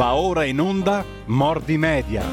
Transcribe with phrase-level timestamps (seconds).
[0.00, 2.24] Va ora in onda Mordi Media.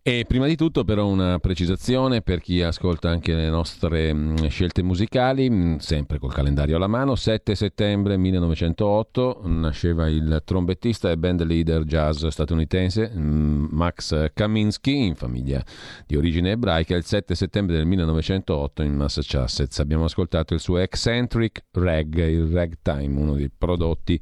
[0.00, 4.82] E prima di tutto però una precisazione per chi ascolta anche le nostre mh, scelte
[4.82, 11.42] musicali, mh, sempre col calendario alla mano, 7 settembre 1908 nasceva il trombettista e band
[11.42, 15.62] leader jazz statunitense Max Kaminsky in famiglia
[16.06, 21.64] di origine ebraica, il 7 settembre del 1908 in Massachusetts abbiamo ascoltato il suo Eccentric
[21.72, 24.18] Rag, il ragtime, uno dei prodotti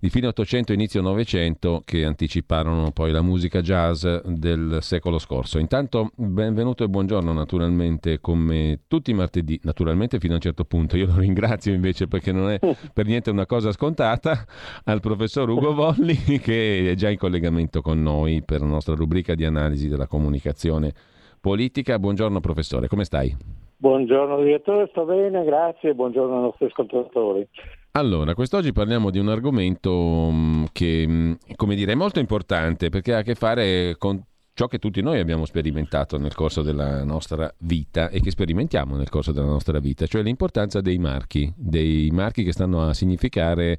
[0.00, 5.58] di fine 800 inizio 900 che anticiparono poi la musica jazz del secolo scorso.
[5.58, 10.96] Intanto benvenuto e buongiorno naturalmente come tutti i martedì, naturalmente fino a un certo punto.
[10.96, 12.58] Io lo ringrazio invece perché non è
[12.94, 14.46] per niente una cosa scontata
[14.84, 19.34] al professor Ugo Volli che è già in collegamento con noi per la nostra rubrica
[19.34, 20.94] di analisi della comunicazione
[21.38, 21.98] politica.
[21.98, 23.59] Buongiorno professore, come stai?
[23.80, 27.48] Buongiorno direttore, sto bene, grazie, buongiorno ai nostri ascoltatori.
[27.92, 33.14] Allora, quest'oggi parliamo di un argomento mm, che, mm, come dire, è molto importante perché
[33.14, 34.22] ha a che fare con
[34.52, 39.08] ciò che tutti noi abbiamo sperimentato nel corso della nostra vita e che sperimentiamo nel
[39.08, 43.78] corso della nostra vita, cioè l'importanza dei marchi, dei marchi che stanno a significare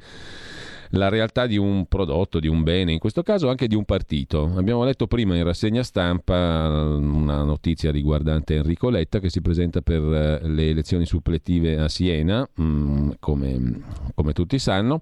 [0.91, 4.51] la realtà di un prodotto, di un bene, in questo caso anche di un partito.
[4.55, 10.01] Abbiamo letto prima in rassegna stampa una notizia riguardante Enrico Letta che si presenta per
[10.01, 13.81] eh, le elezioni suppletive a Siena, mm, come,
[14.13, 15.01] come tutti sanno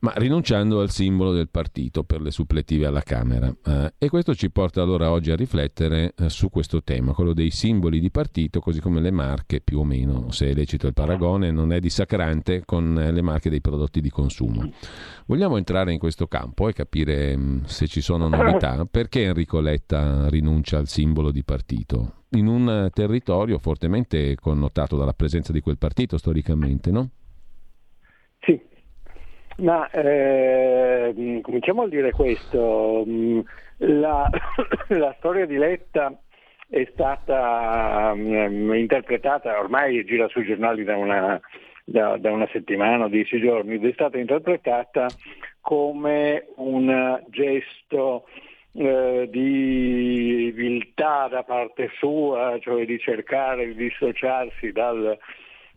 [0.00, 3.54] ma rinunciando al simbolo del partito per le suppletive alla Camera.
[3.64, 7.50] Eh, e questo ci porta allora oggi a riflettere eh, su questo tema, quello dei
[7.50, 11.50] simboli di partito, così come le marche, più o meno, se è lecito il paragone,
[11.50, 14.70] non è dissacrante con eh, le marche dei prodotti di consumo.
[15.26, 18.86] Vogliamo entrare in questo campo e capire mm, se ci sono novità.
[18.90, 22.24] Perché Enrico Letta rinuncia al simbolo di partito?
[22.32, 27.10] In un territorio fortemente connotato dalla presenza di quel partito storicamente, no?
[29.58, 33.40] Ma eh, cominciamo a dire questo, mm,
[33.78, 34.30] la,
[34.88, 36.16] la storia di Letta
[36.68, 41.40] è stata um, interpretata, ormai gira sui giornali da una,
[41.84, 45.08] da, da una settimana o dieci giorni, ed è stata interpretata
[45.60, 48.26] come un gesto
[48.74, 55.18] eh, di viltà da parte sua, cioè di cercare di dissociarsi dal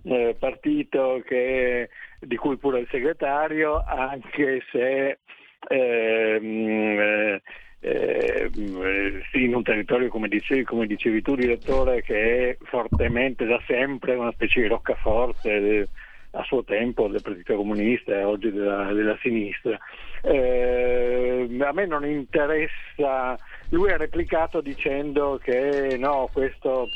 [0.04, 1.90] eh, partito che,
[2.22, 5.20] di cui pure il segretario, anche se
[5.68, 7.42] ehm, eh,
[7.84, 8.50] eh,
[9.34, 14.32] in un territorio come dicevi, come dicevi, tu direttore che è fortemente da sempre una
[14.32, 15.88] specie di roccaforte
[16.34, 19.78] a suo tempo del Partito Comunista e oggi della, della sinistra.
[20.22, 23.38] Eh, a me non interessa,
[23.70, 26.88] lui ha replicato dicendo che no, questo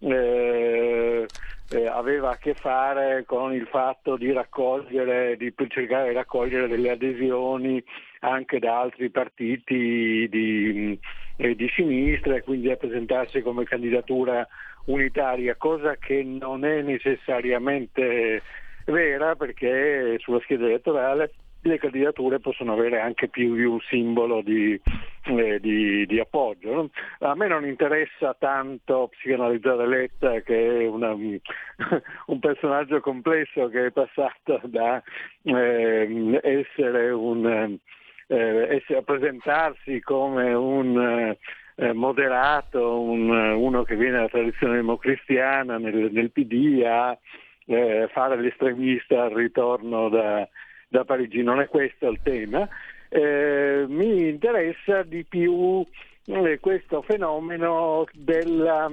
[0.00, 1.26] eh,
[1.72, 6.90] eh, aveva a che fare con il fatto di raccogliere, di cercare di raccogliere delle
[6.90, 7.82] adesioni
[8.20, 10.98] anche da altri partiti di,
[11.36, 14.46] eh, di sinistra e quindi a presentarsi come candidatura
[14.86, 18.42] unitaria, cosa che non è necessariamente
[18.86, 21.32] vera perché sulla scheda elettorale
[21.62, 24.80] le candidature possono avere anche più di un simbolo di,
[25.24, 26.90] eh, di, di appoggio.
[27.18, 33.90] A me non interessa tanto psicanalizzare Letta che è una, un personaggio complesso che è
[33.90, 35.02] passato da
[35.42, 37.78] eh, essere un
[38.26, 41.36] eh, essere, presentarsi come un
[41.74, 47.18] eh, moderato, un, uno che viene dalla tradizione democristiana nel, nel PD a
[47.66, 50.48] eh, fare l'estremista al ritorno da,
[50.90, 52.68] da Parigi, non è questo il tema.
[53.08, 55.84] Eh, mi interessa di più
[56.26, 58.90] eh, questo fenomeno della,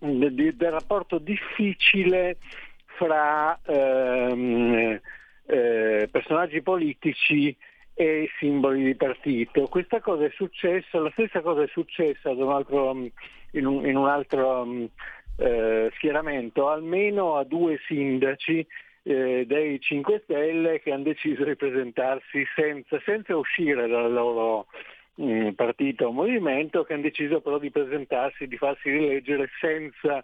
[0.00, 2.38] del, del rapporto difficile
[2.84, 5.00] fra ehm,
[5.46, 7.56] eh, personaggi politici
[7.94, 9.68] e simboli di partito.
[9.68, 12.90] Questa cosa è successa, la stessa cosa è successa un altro,
[13.52, 14.66] in, un, in, un, altro
[15.36, 18.66] eh, schieramento, almeno a due sindaci
[19.08, 24.66] eh, dei 5 Stelle che hanno deciso di presentarsi senza, senza uscire dal loro
[25.20, 30.22] mm, partito o movimento, che hanno deciso però di presentarsi, di farsi rileggere senza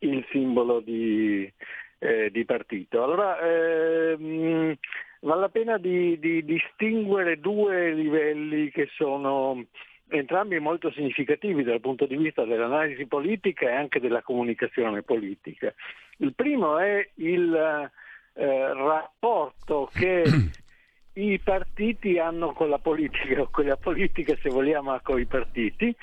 [0.00, 1.52] il simbolo di,
[1.98, 3.02] eh, di partito.
[3.02, 4.76] Allora, ehm,
[5.22, 9.64] vale la pena di, di distinguere due livelli che sono
[10.06, 15.74] entrambi molto significativi dal punto di vista dell'analisi politica e anche della comunicazione politica.
[16.18, 17.90] Il primo è il
[18.34, 20.24] eh, rapporto che
[21.14, 25.94] i partiti hanno con la politica, o con la politica se vogliamo con i partiti,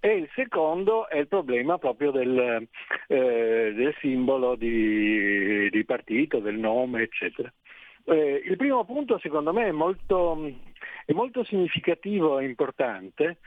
[0.00, 2.68] e il secondo è il problema proprio del,
[3.06, 7.50] eh, del simbolo di, di, partito, del nome, eccetera.
[8.04, 10.38] Eh, il primo punto secondo me è molto,
[11.06, 13.38] è molto significativo e importante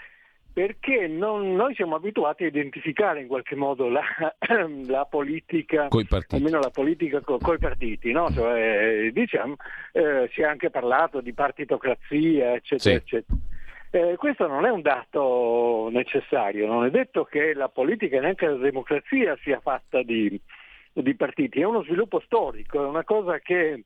[0.58, 4.02] perché non, noi siamo abituati a identificare in qualche modo la,
[4.88, 5.88] la politica,
[6.30, 8.32] almeno la politica con co, i partiti, no?
[8.32, 9.54] cioè, diciamo,
[9.92, 12.90] eh, si è anche parlato di partitocrazia, eccetera, sì.
[12.90, 13.38] eccetera.
[13.92, 18.48] Eh, questo non è un dato necessario, non è detto che la politica e neanche
[18.48, 20.42] la democrazia sia fatta di,
[20.92, 23.84] di partiti, è uno sviluppo storico, è una cosa che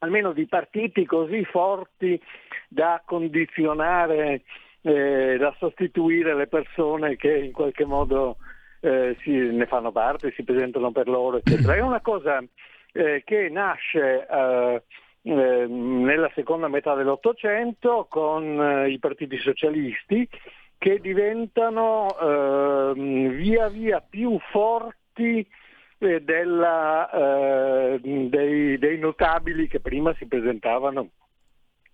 [0.00, 2.20] almeno di partiti così forti
[2.68, 4.42] da condizionare
[4.86, 8.36] eh, da sostituire le persone che in qualche modo
[8.78, 11.74] eh, si, ne fanno parte, si presentano per loro, eccetera.
[11.74, 12.40] È una cosa
[12.92, 14.82] eh, che nasce eh,
[15.22, 20.28] eh, nella seconda metà dell'Ottocento con eh, i partiti socialisti
[20.78, 25.44] che diventano ehm, via via più forti
[25.98, 27.08] della,
[27.98, 31.08] dei, dei notabili che prima si presentavano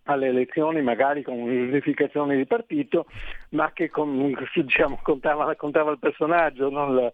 [0.04, 3.06] alle elezioni magari con un'unificazione di partito,
[3.50, 7.12] ma che con, diciamo, contava, contava, il personaggio, non, la,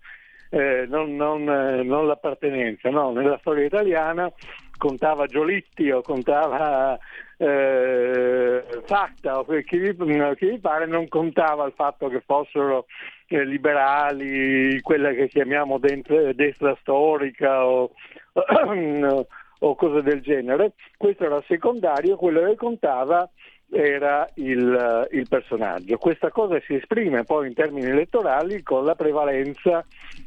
[0.51, 2.91] eh, non, non, eh, non l'appartenenza.
[2.91, 3.13] No?
[3.13, 4.31] Nella storia italiana
[4.77, 6.97] contava Giolitti o contava
[7.37, 9.95] eh, Facta o chi vi,
[10.37, 12.87] chi vi, pare, non contava il fatto che fossero
[13.27, 17.93] eh, liberali, quella che chiamiamo dentro, destra storica o,
[19.61, 23.29] o cose del genere, questo era secondario, quello che contava
[23.71, 25.99] era il, il, personaggio.
[25.99, 29.85] Questa cosa si esprime poi in termini elettorali con la prevalenza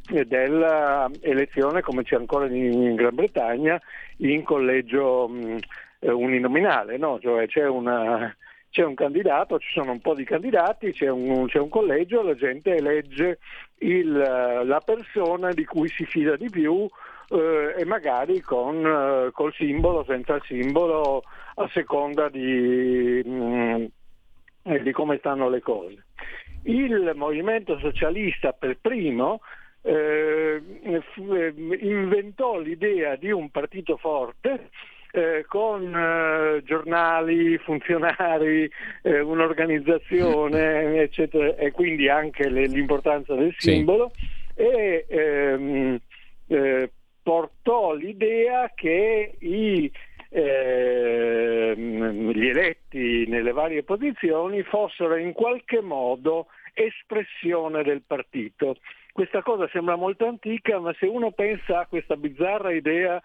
[0.08, 3.80] dell'elezione, come c'è ancora in, Gran Bretagna,
[4.18, 5.58] in collegio mh,
[6.00, 7.18] uninominale, no?
[7.20, 8.32] cioè c'è, una,
[8.70, 12.36] c'è, un candidato, ci sono un po' di candidati, c'è un, c'è un collegio, la
[12.36, 13.38] gente elegge
[13.78, 16.88] il, la persona di cui si fida di più
[17.32, 21.24] eh, e magari con eh, col simbolo, senza il simbolo,
[21.56, 23.86] a seconda di, mh,
[24.68, 26.04] mm, di come stanno le cose.
[26.64, 29.40] Il movimento socialista per primo
[29.82, 30.62] eh,
[31.80, 34.70] inventò l'idea di un partito forte
[35.10, 38.70] eh, con eh, giornali, funzionari,
[39.02, 44.12] eh, un'organizzazione, eccetera, e quindi anche le, l'importanza del simbolo.
[44.14, 44.62] Sì.
[44.62, 45.98] E, ehm,
[46.46, 46.90] eh,
[47.22, 49.90] portò l'idea che i,
[50.28, 58.76] eh, gli eletti nelle varie posizioni fossero in qualche modo espressione del partito.
[59.12, 63.22] Questa cosa sembra molto antica, ma se uno pensa a questa bizzarra idea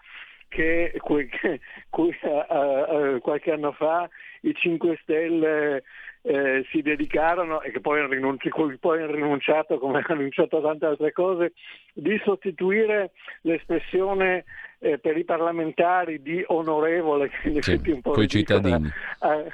[0.48, 1.60] che, che, che
[1.90, 4.08] uh, uh, qualche anno fa
[4.42, 5.82] i 5 Stelle
[6.22, 8.50] eh, si dedicarono e che poi hanno, rinunci-
[8.80, 11.52] poi hanno rinunciato, come hanno rinunciato a tante altre cose,
[11.92, 13.12] di sostituire
[13.42, 14.44] l'espressione
[14.80, 18.86] eh, per i parlamentari di onorevole, in effetti un po' con i cittadini.
[19.22, 19.52] Eh,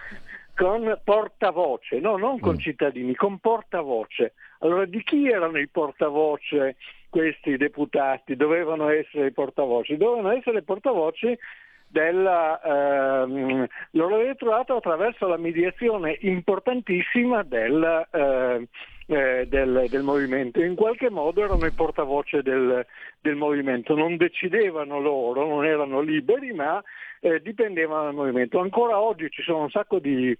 [0.54, 2.58] con portavoce, no, non con mm.
[2.58, 4.34] cittadini, con portavoce.
[4.60, 6.76] Allora di chi erano i portavoce
[7.14, 8.34] questi deputati?
[8.34, 9.96] Dovevano essere i portavoci?
[9.96, 11.38] Dovevano essere i portavoci
[11.86, 18.66] della, ehm, lo avete trovato attraverso la mediazione importantissima del, eh,
[19.06, 20.60] eh, del, del, movimento.
[20.60, 22.84] In qualche modo erano i portavoce del,
[23.20, 26.82] del, movimento, non decidevano loro, non erano liberi, ma
[27.20, 28.58] eh, dipendevano dal movimento.
[28.58, 30.36] Ancora oggi ci sono un sacco di,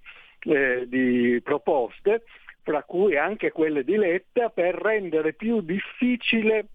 [0.47, 2.25] eh, di proposte,
[2.65, 6.67] fra cui anche quelle di Letta, per rendere più difficile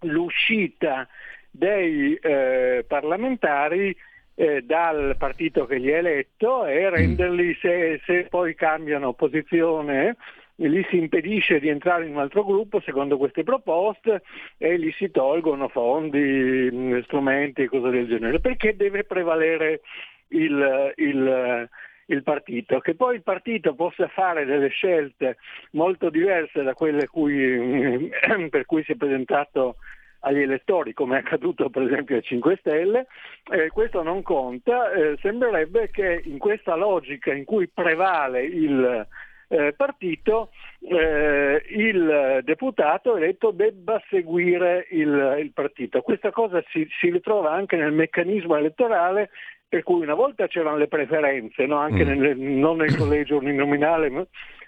[0.00, 1.06] l'uscita
[1.50, 3.94] dei eh, parlamentari
[4.34, 10.16] eh, dal partito che li ha eletto e renderli, se, se poi cambiano posizione,
[10.56, 14.22] lì si impedisce di entrare in un altro gruppo secondo queste proposte
[14.56, 19.82] e lì si tolgono fondi, mm, strumenti e cose del genere, perché deve prevalere
[20.28, 21.68] il, il,
[22.06, 22.80] il partito.
[22.80, 25.36] Che poi il partito possa fare delle scelte
[25.72, 28.10] molto diverse da quelle cui,
[28.50, 29.76] per cui si è presentato
[30.24, 33.06] agli elettori, come è accaduto per esempio ai 5 Stelle,
[33.50, 39.06] eh, questo non conta, eh, sembrerebbe che in questa logica in cui prevale il
[39.48, 46.00] eh, partito, eh, il deputato eletto debba seguire il, il partito.
[46.00, 49.30] Questa cosa si, si, ritrova anche nel meccanismo elettorale
[49.72, 51.78] per cui una volta c'erano le preferenze, no?
[51.78, 52.08] anche mm.
[52.08, 54.22] nel, non nel collegio uninominale, ma,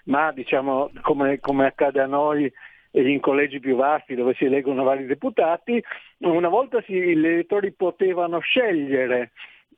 [0.05, 2.51] ma diciamo come, come accade a noi
[2.89, 5.79] in collegi più vasti dove si eleggono vari deputati,
[6.21, 9.29] una volta si, gli elettori potevano scegliere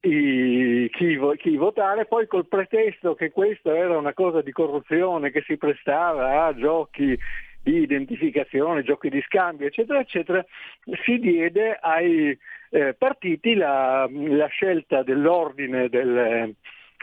[0.03, 5.43] i, chi, chi, votare, poi col pretesto che questa era una cosa di corruzione che
[5.46, 7.19] si prestava a giochi
[7.68, 10.46] di identificazione, giochi di scambio, eccetera, eccetera,
[11.04, 12.38] si diede ai
[12.70, 16.56] eh, partiti la, la, scelta dell'ordine delle,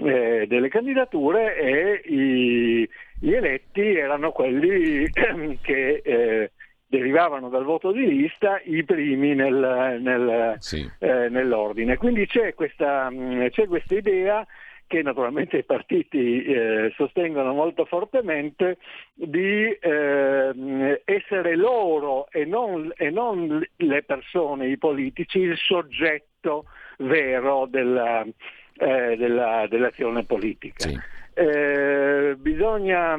[0.02, 2.88] eh, delle candidature e i,
[3.20, 5.06] gli eletti erano quelli
[5.60, 6.50] che eh,
[6.86, 10.88] derivavano dal voto di lista i primi nel, nel, sì.
[10.98, 11.98] eh, nell'ordine.
[11.98, 13.12] Quindi c'è questa,
[13.50, 14.46] c'è questa idea
[14.94, 18.78] che naturalmente i partiti eh, sostengono molto fortemente,
[19.12, 26.66] di eh, essere loro e non, e non, le persone, i politici, il soggetto
[26.98, 30.88] vero della, eh, della, dell'azione politica.
[30.88, 30.96] Sì.
[31.34, 33.18] Eh, bisogna,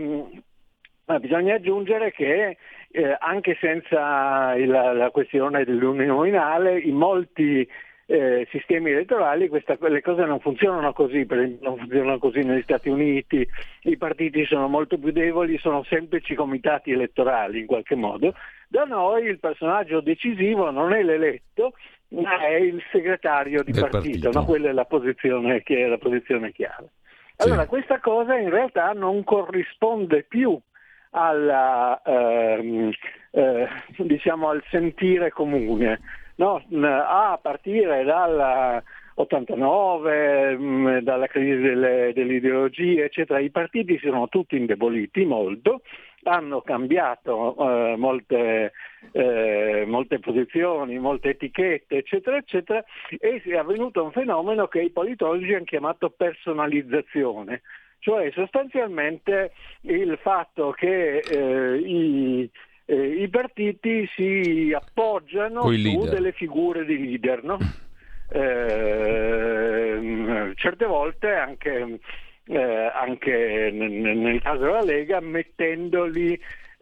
[1.20, 2.56] bisogna, aggiungere che
[2.90, 7.68] eh, anche senza il, la questione dell'uninominale, in molti
[8.08, 11.26] eh, sistemi elettorali questa, le cose non funzionano così,
[11.62, 13.48] non funzionano così negli Stati Uniti,
[13.84, 18.34] i partiti sono molto più deboli, sono semplici comitati elettorali in qualche modo.
[18.68, 21.74] Da noi il personaggio decisivo non è l'eletto,
[22.10, 24.32] ma è il segretario di partito, partito.
[24.32, 24.46] No?
[24.46, 26.90] quella è la posizione, che è la posizione chiave.
[27.38, 27.68] Allora sì.
[27.68, 30.58] questa cosa in realtà non corrisponde più
[31.10, 32.92] alla, ehm,
[33.32, 36.00] eh, diciamo al sentire comune
[36.36, 38.84] no, a partire dal
[39.16, 45.82] 89, mm, dalla crisi delle, ideologie, eccetera, i partiti si sono tutti indeboliti molto,
[46.24, 48.74] hanno cambiato eh, molte,
[49.12, 52.84] eh, molte, posizioni, molte etichette, eccetera, eccetera,
[53.18, 57.62] e è avvenuto un fenomeno che i politologi hanno chiamato personalizzazione,
[58.00, 62.50] cioè sostanzialmente il fatto che eh, i,
[62.86, 67.58] eh, i partiti si appoggiano su delle figure di leader, no?
[68.32, 70.00] eh,
[70.56, 72.00] certe volte anche,
[72.46, 76.40] eh, anche nel, nel, caso della Lega mettendoli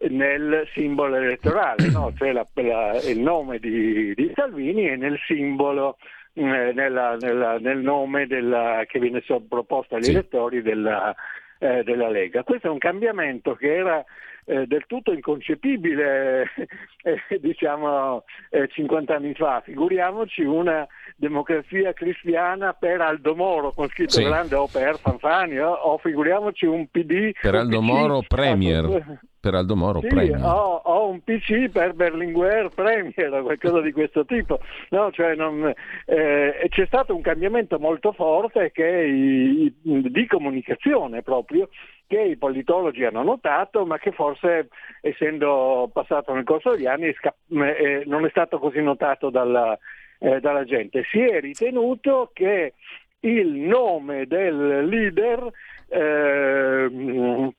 [0.09, 2.11] nel simbolo elettorale, no?
[2.17, 5.97] cioè la, la, il nome di, di, Salvini è nel simbolo,
[6.33, 10.11] eh, nella, nella, nel nome della, che viene proposto agli sì.
[10.11, 11.15] elettori della,
[11.59, 12.43] eh, della Lega.
[12.43, 14.03] Questo è un cambiamento che era
[14.45, 16.43] eh, del tutto inconcepibile
[17.03, 19.61] eh, diciamo eh, 50 anni fa.
[19.63, 24.23] Figuriamoci una democrazia cristiana per Aldo Moro con scritto sì.
[24.23, 29.75] grande o per Fanfani o, o figuriamoci un PD per Aldo Moro Premier per Aldo
[29.75, 30.41] Moro sì, Premier.
[30.41, 34.61] Ho, ho, un PC per Berlinguer Premier o qualcosa di questo tipo.
[34.91, 35.69] No, cioè non,
[36.05, 41.67] eh, c'è stato un cambiamento molto forte che i, di comunicazione proprio
[42.07, 44.69] che i politologi hanno notato, ma che forse,
[45.01, 49.77] essendo passato nel corso degli anni, eh, non è stato così notato dalla,
[50.19, 51.03] eh, dalla gente.
[51.11, 52.75] Si è ritenuto che
[53.19, 55.51] il nome del leader
[55.89, 57.51] eh,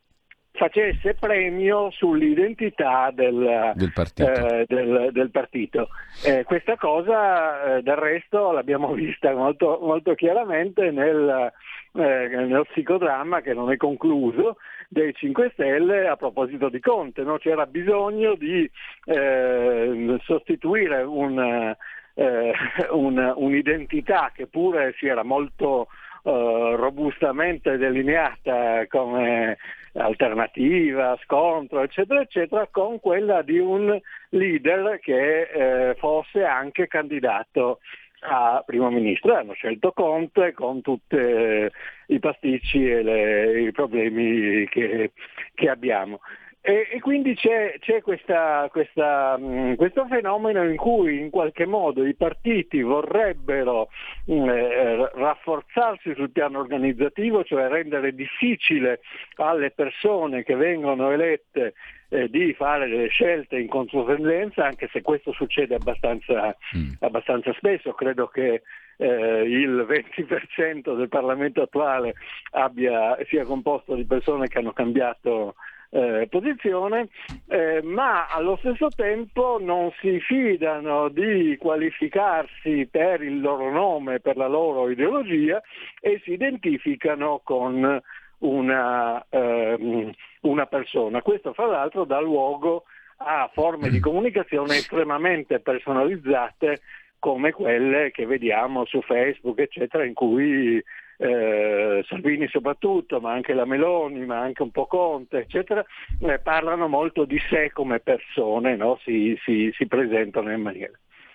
[0.54, 4.30] facesse premio sull'identità del, del partito.
[4.30, 5.88] Eh, del, del partito.
[6.24, 11.52] Eh, questa cosa eh, del resto l'abbiamo vista molto, molto chiaramente nel,
[11.92, 14.58] eh, nello psicodramma che non è concluso
[14.88, 17.22] dei 5 Stelle a proposito di Conte.
[17.22, 17.36] No?
[17.38, 18.70] C'era bisogno di
[19.06, 21.76] eh, sostituire un,
[22.14, 22.52] eh,
[22.90, 25.88] un, un'identità che pure si era molto
[26.30, 29.58] robustamente delineata come
[29.92, 33.98] alternativa, scontro, eccetera, eccetera, con quella di un
[34.30, 37.78] leader che eh, fosse anche candidato
[38.20, 39.34] a primo ministro.
[39.34, 41.70] Hanno scelto Conte con tutti eh,
[42.06, 45.12] i pasticci e le, i problemi che,
[45.54, 46.20] che abbiamo.
[46.66, 51.66] E, e, quindi c'è, c'è questa, questa, mh, mm, questo fenomeno in cui in qualche
[51.66, 53.90] modo i partiti vorrebbero
[54.24, 59.00] mh, mm, eh, rafforzarsi sul piano organizzativo, cioè rendere difficile
[59.34, 61.74] alle persone che vengono elette
[62.08, 66.92] eh, di fare delle scelte in controtendenza, anche se questo succede abbastanza, mm.
[67.00, 67.92] abbastanza spesso.
[67.92, 68.62] Credo che
[68.96, 72.14] eh, il 20% del Parlamento attuale
[72.52, 75.56] abbia, sia composto di persone che hanno cambiato
[75.94, 77.08] eh, posizione,
[77.46, 84.36] eh, ma allo stesso tempo non si fidano di qualificarsi per il loro nome, per
[84.36, 85.62] la loro ideologia
[86.00, 88.02] e si identificano con
[88.38, 91.22] una, ehm, una persona.
[91.22, 92.86] Questo fra l'altro dà luogo
[93.18, 96.80] a forme di comunicazione estremamente personalizzate
[97.20, 100.82] come quelle che vediamo su Facebook, eccetera, in cui
[101.16, 105.84] eh, Salvini soprattutto, ma anche la Meloni, ma anche un po' Conte, eccetera,
[106.20, 108.98] eh, parlano molto di sé come persone, no?
[109.02, 110.92] si, si, si, presentano in maniera.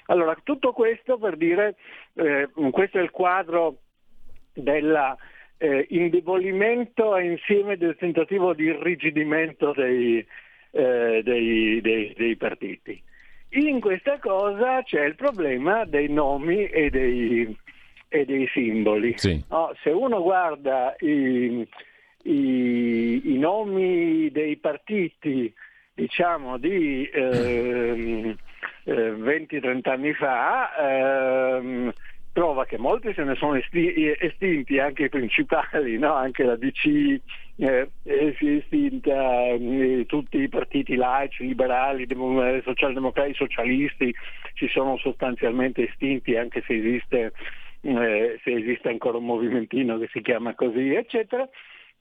[0.07, 1.75] Allora, tutto questo per dire,
[2.15, 3.77] eh, questo è il quadro
[4.53, 10.25] dell'indebolimento eh, insieme del tentativo di irrigidimento dei,
[10.71, 13.01] eh, dei, dei, dei, partiti.
[13.51, 17.57] In questa cosa c'è il problema dei nomi e dei,
[18.09, 19.13] e dei simboli.
[19.17, 19.41] Sì.
[19.49, 21.65] No, se uno guarda i,
[22.23, 25.53] i, i nomi dei partiti
[25.93, 28.35] diciamo di eh,
[28.85, 31.93] eh, 20-30 anni fa, ehm,
[32.31, 36.13] trova che molti se ne sono estinti, anche i principali, no?
[36.13, 37.19] anche la DC
[37.57, 37.89] eh,
[38.37, 44.15] si è estinta, eh, tutti i partiti laici, liberali, dem- socialdemocratici, socialisti
[44.53, 47.33] si sono sostanzialmente estinti anche se esiste,
[47.81, 51.47] eh, se esiste ancora un movimentino che si chiama così, eccetera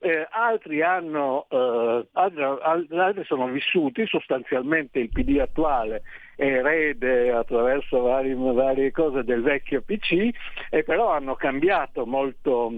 [0.00, 6.02] eh, altri, hanno, eh, altri, altri, sono vissuti, sostanzialmente il PD attuale
[6.37, 10.30] è erede attraverso vari, varie cose del vecchio PC
[10.70, 12.73] e però hanno cambiato molto,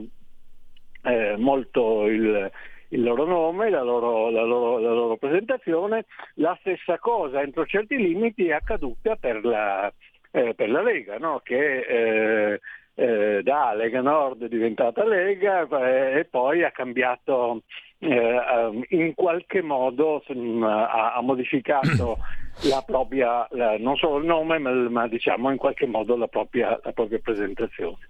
[1.02, 2.50] eh, molto il,
[2.88, 7.99] il loro nome, la loro, la, loro, la loro, presentazione, la stessa cosa entro certi
[7.99, 9.92] limiti è accaduta per la,
[10.30, 11.40] eh, per la Lega, no?
[11.45, 12.59] che
[12.95, 17.63] eh, da Lega Nord è diventata Lega eh, e poi ha cambiato
[17.99, 20.23] eh, ehm, in qualche modo
[20.63, 22.19] ha, ha, modificato
[22.69, 26.79] la propria, la, non solo il nome ma, ma, diciamo in qualche modo la propria,
[26.83, 28.09] la propria presentazione.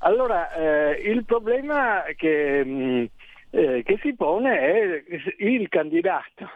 [0.00, 3.08] Allora eh, il problema che, mh,
[3.50, 5.04] eh, che si pone è
[5.38, 6.48] il candidato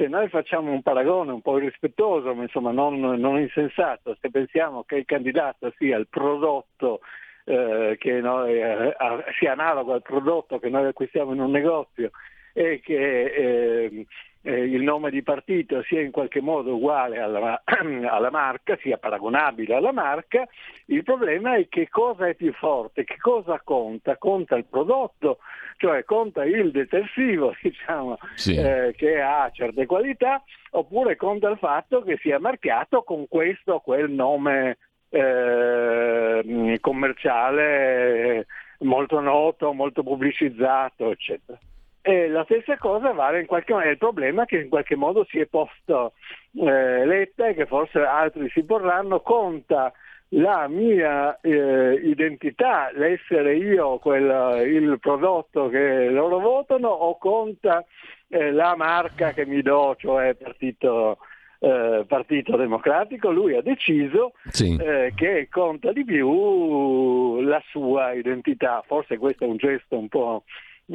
[0.00, 4.82] se noi facciamo un paragone un po' irrispettoso, ma insomma non, non insensato, se pensiamo
[4.84, 7.00] che il candidato sia il prodotto
[7.44, 8.96] eh, che noi, eh,
[9.38, 12.12] sia analogo al prodotto che noi acquistiamo in un negozio
[12.54, 14.06] e che eh,
[14.42, 19.74] eh, il nome di partito sia in qualche modo uguale alla, alla, marca, sia paragonabile
[19.74, 20.46] alla marca,
[20.86, 24.16] il problema è che cosa è più forte, che cosa conta?
[24.16, 25.38] Conta il prodotto,
[25.76, 28.56] cioè conta il detersivo diciamo, sì.
[28.56, 33.80] eh, che ha certe qualità, oppure conta il fatto che sia marchiato con questo o
[33.80, 34.78] quel nome
[35.10, 38.46] eh, commerciale
[38.80, 41.58] molto noto, molto pubblicizzato, eccetera.
[42.02, 45.26] E la stessa cosa vale in qualche modo, è il problema che in qualche modo
[45.28, 46.14] si è posto
[46.58, 49.92] eh, Letta e che forse altri si porranno, conta
[50.34, 57.84] la mia eh, identità, l'essere io quel, il prodotto che loro votano o conta
[58.28, 61.18] eh, la marca che mi do, cioè partito,
[61.58, 64.76] eh, partito Democratico, lui ha deciso sì.
[64.80, 68.82] eh, che conta di più la sua identità.
[68.86, 70.44] Forse questo è un gesto un po'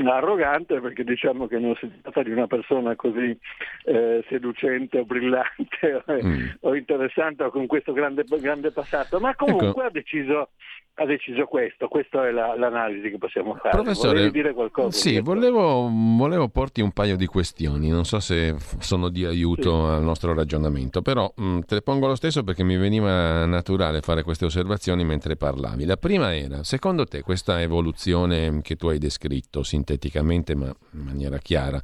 [0.04, 3.38] arrogante perché diciamo che non si tratta di una persona così
[3.86, 6.48] eh, seducente o brillante mm.
[6.62, 9.82] o interessante o con questo grande, grande passato, ma comunque ecco.
[9.82, 10.50] ha deciso
[10.98, 13.72] ha deciso questo, questa è la, l'analisi che possiamo fare.
[13.72, 14.98] Professore, Volevi dire qualcosa?
[14.98, 19.94] Sì, volevo, volevo, porti un paio di questioni, non so se sono di aiuto sì.
[19.94, 24.00] al nostro ragionamento, però mh, mm, te le pongo lo stesso perché mi veniva naturale
[24.00, 25.84] fare queste osservazioni mentre parlavi.
[25.84, 31.38] La prima era, secondo te questa evoluzione che tu hai descritto sinteticamente ma in maniera
[31.38, 31.80] chiara,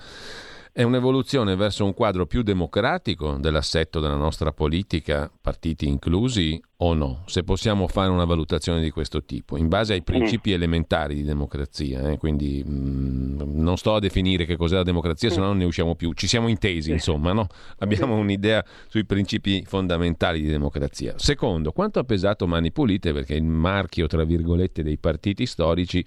[0.74, 7.24] è un'evoluzione verso un quadro più democratico dell'assetto della nostra politica, partiti inclusi o no?
[7.26, 10.54] Se possiamo fare una valutazione di questo tipo, in base ai principi mm.
[10.54, 12.18] elementari di democrazia, eh?
[12.18, 15.66] quindi mh, mm, non sto a definire che cos'è la democrazia, se no non ne
[15.66, 16.14] usciamo più.
[16.14, 17.48] Ci siamo intesi, insomma, no?
[17.80, 21.16] Abbiamo un'idea sui principi fondamentali di democrazia.
[21.18, 26.06] Secondo, quanto ha pesato Mani Pulite, perché il marchio, tra virgolette, dei partiti storici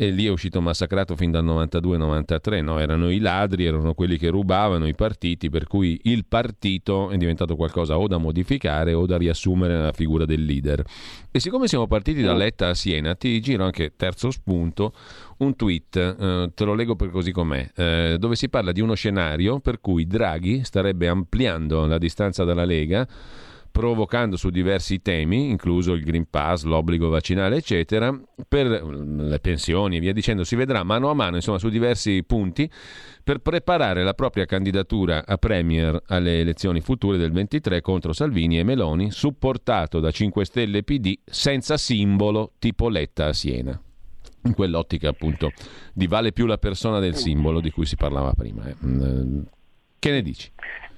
[0.00, 2.78] e lì è uscito massacrato fin dal 92-93, no?
[2.78, 7.56] erano i ladri, erano quelli che rubavano i partiti, per cui il partito è diventato
[7.56, 10.84] qualcosa o da modificare o da riassumere nella figura del leader.
[11.32, 14.92] E siccome siamo partiti da Letta a Siena, ti giro anche terzo spunto,
[15.38, 18.94] un tweet, eh, te lo leggo per così com'è, eh, dove si parla di uno
[18.94, 23.04] scenario per cui Draghi starebbe ampliando la distanza dalla Lega
[23.70, 30.00] provocando su diversi temi, incluso il Green Pass, l'obbligo vaccinale, eccetera, per le pensioni e
[30.00, 32.70] via dicendo, si vedrà mano a mano, insomma, su diversi punti,
[33.22, 38.64] per preparare la propria candidatura a Premier alle elezioni future del 23 contro Salvini e
[38.64, 43.80] Meloni, supportato da 5 Stelle PD senza simbolo tipo Letta a Siena
[44.44, 45.52] in quell'ottica appunto
[45.92, 48.66] di vale più la persona del simbolo di cui si parlava prima.
[48.66, 48.76] Eh.
[48.84, 49.40] Mm,
[49.98, 50.50] che ne dici?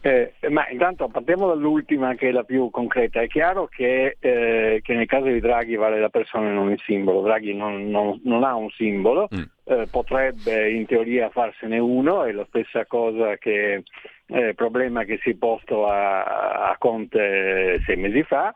[0.03, 3.21] Eh, ma intanto partiamo dall'ultima che è la più concreta.
[3.21, 6.81] È chiaro che, eh, che, nel caso di Draghi vale la persona e non il
[6.81, 7.21] simbolo.
[7.21, 9.43] Draghi non, non, non ha un simbolo, mm.
[9.65, 13.83] eh, potrebbe in teoria farsene uno, è la stessa cosa che
[14.27, 18.55] eh, problema che si è posto a, a Conte sei mesi fa.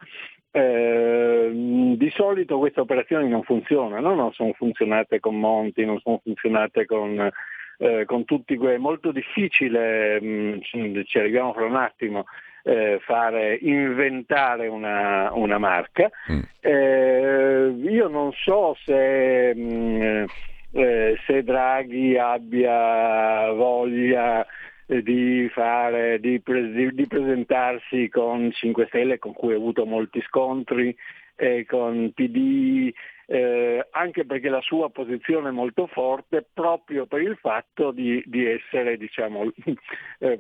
[0.51, 6.87] Eh, di solito queste operazioni non funzionano, non sono funzionate con Monti, non sono funzionate
[6.87, 7.31] con
[7.79, 10.61] eh, con tutti que- è molto difficile, mh,
[11.05, 12.25] ci arriviamo fra un attimo,
[12.63, 16.11] eh, fare, inventare una, una marca.
[16.33, 16.41] Mm.
[16.61, 20.25] Eh, io non so se, mh,
[20.73, 24.47] eh, se Draghi abbia voglia
[24.87, 30.95] di, fare, di, pre- di, presentarsi con 5 Stelle con cui ha avuto molti scontri,
[31.37, 32.93] e con PD,
[33.27, 38.47] eh, anche perché la sua posizione è molto forte proprio per il fatto di, di
[38.47, 39.51] essere diciamo,
[40.19, 40.39] eh,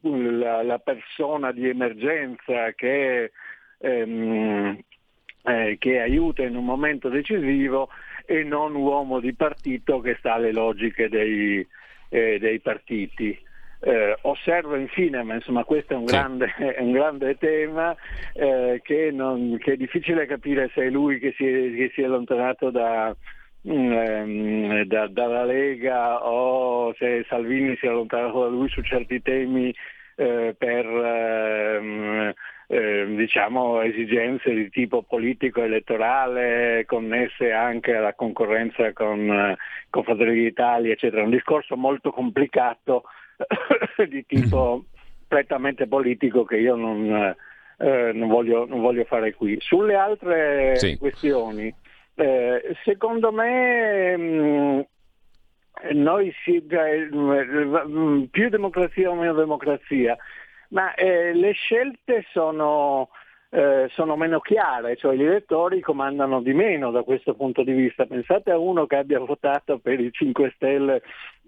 [0.00, 3.32] la, la, persona di emergenza che,
[3.78, 4.78] ehm,
[5.44, 7.90] eh, che aiuta in un momento decisivo
[8.24, 11.66] e non uomo di partito che sta alle logiche dei,
[12.08, 13.38] eh, dei partiti.
[13.84, 17.96] Eh, osservo infine, ma insomma questo è un, grande, è un grande, tema,
[18.32, 22.00] eh, che, non, che, è difficile capire se è lui che si è, che si
[22.00, 23.12] è allontanato da,
[23.68, 29.74] mm, da, dalla Lega o se Salvini si è allontanato da lui su certi temi
[30.14, 32.32] eh, per ehm,
[32.68, 39.56] eh, diciamo, esigenze di tipo politico elettorale connesse anche alla concorrenza con,
[39.90, 41.24] con Fratelli d'Italia, eccetera.
[41.24, 43.02] Un discorso molto complicato
[44.08, 44.84] di tipo
[45.26, 47.34] prettamente politico che io non,
[47.78, 49.56] eh, non, voglio, non voglio, fare qui.
[49.60, 50.96] Sulle altre sì.
[50.98, 51.74] questioni,
[52.14, 54.80] eh, secondo me mh, mm,
[55.92, 57.08] noi si, eh,
[58.30, 60.16] più democrazia o meno democrazia,
[60.68, 63.08] ma eh, le scelte sono,
[63.50, 68.06] eh, sono, meno chiare, cioè gli elettori comandano di meno da questo punto di vista.
[68.06, 71.02] Pensate a uno che abbia votato per i 5 Stelle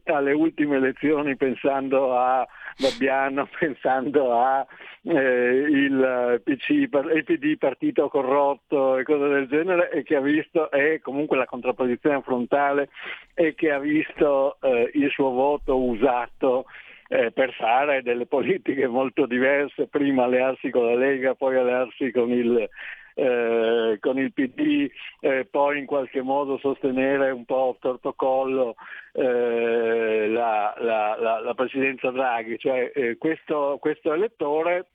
[0.04, 2.46] alle ultime elezioni pensando a
[2.78, 4.66] Babbiano, pensando a
[5.02, 10.70] eh, il, PC, il PD partito corrotto e cose del genere e che ha visto,
[10.70, 12.88] e comunque la contrapposizione frontale
[13.34, 16.66] e che ha visto eh, il suo voto usato
[17.08, 22.30] eh, per fare delle politiche molto diverse, prima allearsi con la Lega, poi allearsi con
[22.30, 22.68] il
[23.14, 28.74] eh, con il PD eh, poi in qualche modo sostenere un po' tortocollo
[29.12, 34.88] eh, la, la, la, la, presidenza Draghi, cioè eh, questo, questo elettore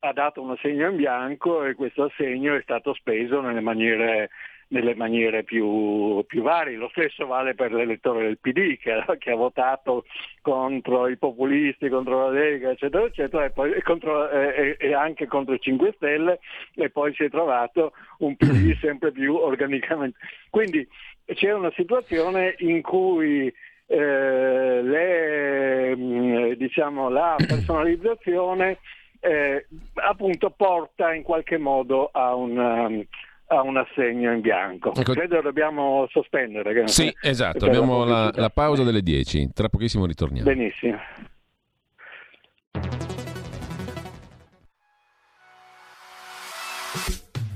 [0.00, 4.30] ha dato un assegno in bianco e questo assegno è stato speso nelle maniere
[4.74, 6.76] nelle maniere più, più, varie.
[6.76, 10.04] Lo stesso vale per l'elettore del PD che, che, ha votato
[10.42, 15.54] contro i populisti, contro la Lega, eccetera, eccetera, e, poi, contro, eh, e anche contro
[15.54, 16.40] i 5 Stelle
[16.74, 20.18] e poi si è trovato un PD sempre più organicamente.
[20.50, 20.86] Quindi
[21.24, 23.52] c'è una situazione in cui
[23.86, 28.78] eh, le, mm, diciamo, la personalizzazione
[29.20, 33.06] eh, appunto porta in qualche modo a un
[33.46, 34.94] a un assegno in bianco.
[34.94, 35.12] Ecco.
[35.12, 36.86] Credo dobbiamo sospendere.
[36.88, 40.48] Sì, esatto, abbiamo la, la, pausa delle 10, tra pochissimo ritorniamo.
[40.48, 40.98] Benissimo.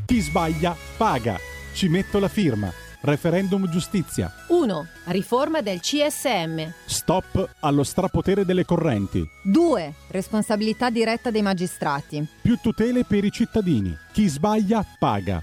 [0.06, 1.36] Chi sbaglia paga.
[1.74, 2.72] Ci metto la firma.
[3.00, 4.32] Referendum giustizia.
[4.48, 4.86] 1.
[5.08, 6.72] Riforma del CSM.
[6.86, 9.22] Stop allo strapotere delle correnti.
[9.44, 9.92] 2.
[10.08, 12.26] Responsabilità diretta dei magistrati.
[12.42, 13.96] Più tutele per i cittadini.
[14.12, 15.42] Chi sbaglia paga.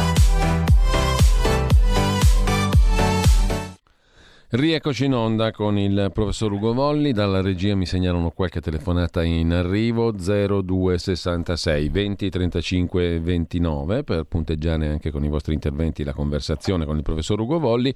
[4.53, 9.53] Rieccoci in onda con il professor Ugo Volli, dalla regia mi segnalano qualche telefonata in
[9.53, 10.11] arrivo.
[10.11, 17.01] 0266 20 35 29 per punteggiare anche con i vostri interventi la conversazione con il
[17.01, 17.95] professor Ugo Volli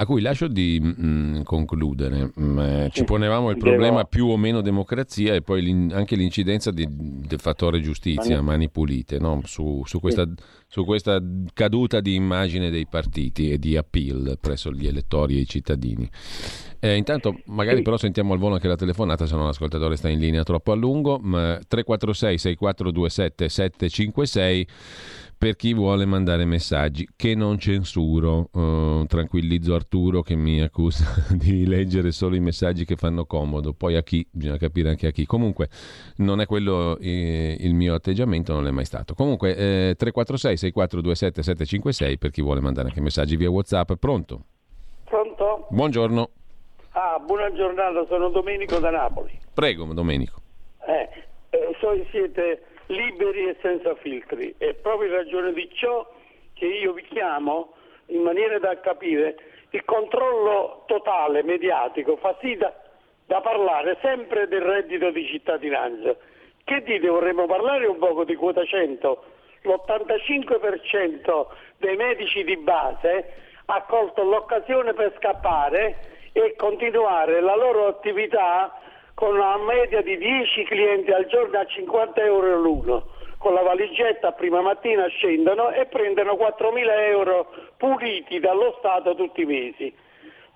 [0.00, 2.30] a cui lascio di mh, mm, concludere.
[2.32, 6.14] Mh, mm, eh, ci ponevamo il problema più o meno democrazia e poi l'in- anche
[6.14, 9.40] l'incidenza di, del fattore giustizia, mani pulite, no?
[9.44, 10.24] su, su, questa,
[10.68, 11.20] su, questa,
[11.52, 16.08] caduta di immagine dei partiti e di appeal presso gli elettori e i cittadini.
[16.78, 20.20] Eh, intanto magari però sentiamo al volo anche la telefonata se no l'ascoltatore sta in
[20.20, 21.18] linea troppo a lungo.
[21.18, 24.68] 346 6427 756
[25.38, 28.48] per chi vuole mandare messaggi che non censuro.
[28.52, 33.94] Uh, tranquillizzo Arturo che mi accusa di leggere solo i messaggi che fanno comodo, poi
[33.94, 35.24] a chi, bisogna capire anche a chi.
[35.26, 35.68] Comunque
[36.16, 39.14] non è quello eh, il mio atteggiamento, non è mai stato.
[39.14, 43.92] Comunque eh, 346 6427 756 per chi vuole mandare anche messaggi via WhatsApp.
[43.92, 44.42] Pronto?
[45.04, 45.68] Pronto?
[45.70, 46.30] Buongiorno.
[46.90, 49.38] Ah, buona giornata, sono Domenico da Napoli.
[49.54, 50.40] Prego, Domenico.
[50.84, 51.08] Eh,
[51.50, 54.54] eh, so, siete liberi e senza filtri.
[54.58, 56.06] È proprio in ragione di ciò
[56.54, 57.74] che io vi chiamo,
[58.06, 59.36] in maniera da capire,
[59.70, 62.72] il controllo totale mediatico fa sì da,
[63.26, 66.16] da parlare sempre del reddito di cittadinanza.
[66.64, 69.24] Che dite, vorremmo parlare un poco di quota 100?
[69.62, 71.46] L'85%
[71.78, 73.32] dei medici di base
[73.66, 78.78] ha colto l'occasione per scappare e continuare la loro attività
[79.18, 83.08] con una media di 10 clienti al giorno a 50 euro l'uno.
[83.38, 89.44] Con la valigetta prima mattina scendono e prendono 4.000 euro puliti dallo Stato tutti i
[89.44, 89.92] mesi.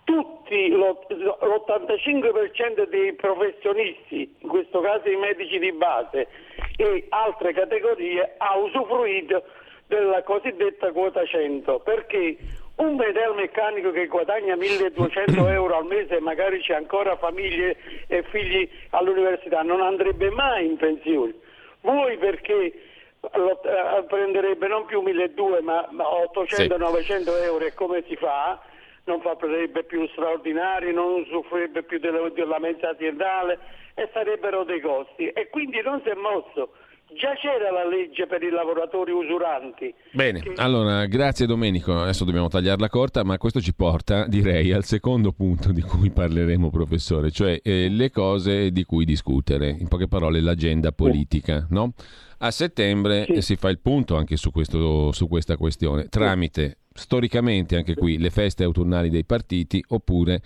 [0.05, 6.29] Tutti l'85% dei professionisti, in questo caso i medici di base
[6.77, 9.43] e altre categorie, ha usufruito
[9.89, 12.37] della cosiddetta quota 100 perché
[12.83, 17.77] un metalmeccanico che guadagna 1200 euro al mese e magari c'è ancora famiglie
[18.09, 21.35] e figli all'università non andrebbe mai in pensione.
[21.81, 22.73] Vuoi perché
[23.21, 27.45] eh, prenderebbe non più 1200 ma 800-900 sì.
[27.45, 28.61] euro e come si fa?
[29.05, 33.59] Non farebbe più straordinari, non usufruirebbe più della, della mensa aziendale
[33.95, 36.73] e sarebbero dei costi e quindi non si è mosso.
[37.17, 39.95] Già c'era la legge per i lavoratori usuranti.
[40.13, 40.53] Bene, che...
[40.57, 45.73] allora grazie Domenico, adesso dobbiamo tagliarla corta, ma questo ci porta, direi, al secondo punto
[45.73, 50.93] di cui parleremo, professore, cioè eh, le cose di cui discutere, in poche parole l'agenda
[50.93, 51.93] politica, no?
[52.39, 53.41] A settembre sì.
[53.43, 58.31] si fa il punto anche su, questo, su questa questione, tramite storicamente anche qui le
[58.31, 60.43] feste autunnali dei partiti oppure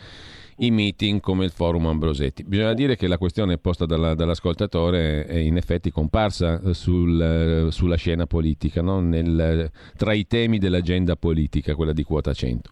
[0.58, 2.44] i meeting come il forum Ambrosetti.
[2.44, 7.70] Bisogna dire che la questione posta dalla, dall'ascoltatore è in effetti comparsa eh, sul, eh,
[7.70, 9.00] sulla scena politica, no?
[9.00, 12.70] Nel, tra i temi dell'agenda politica, quella di quota 100.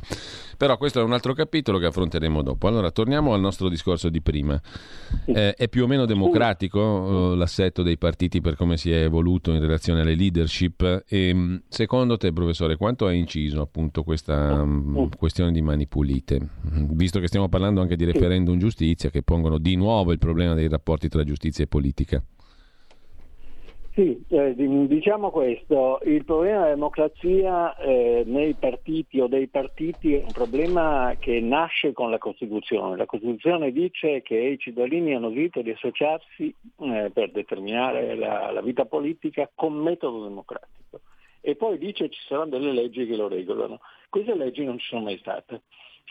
[0.56, 2.68] Però questo è un altro capitolo che affronteremo dopo.
[2.68, 4.60] Allora, torniamo al nostro discorso di prima.
[5.26, 9.52] Eh, è più o meno democratico eh, l'assetto dei partiti per come si è evoluto
[9.52, 11.04] in relazione alle leadership?
[11.06, 16.40] E, mm, secondo te, professore, quanto ha inciso appunto questa um, questione di mani pulite?
[16.62, 20.68] Visto che stiamo parlando anche di referendum giustizia che pongono di nuovo il problema dei
[20.68, 22.22] rapporti tra giustizia e politica.
[23.94, 30.22] Sì, eh, diciamo questo, il problema della democrazia eh, nei partiti o dei partiti è
[30.24, 32.96] un problema che nasce con la Costituzione.
[32.96, 38.62] La Costituzione dice che i cittadini hanno diritto di associarsi eh, per determinare la, la
[38.62, 41.02] vita politica con metodo democratico
[41.46, 43.78] e poi dice che ci saranno delle leggi che lo regolano.
[44.08, 45.60] Queste leggi non ci sono mai state.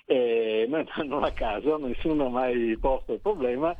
[0.05, 0.67] Eh,
[1.05, 3.75] non a caso nessuno ha mai posto il problema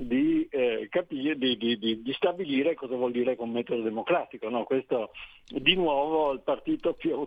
[0.00, 4.48] di, eh, capire, di, di, di, stabilire cosa vuol dire con metodo democratico.
[4.48, 4.62] No?
[4.62, 5.10] Questo,
[5.44, 7.26] di nuovo il partito più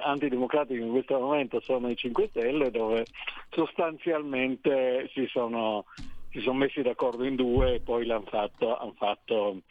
[0.00, 3.06] antidemocratico in questo momento sono i 5 Stelle dove
[3.50, 5.86] sostanzialmente si sono,
[6.30, 9.62] si sono messi d'accordo in due e poi l'hanno fatto, hanno fatto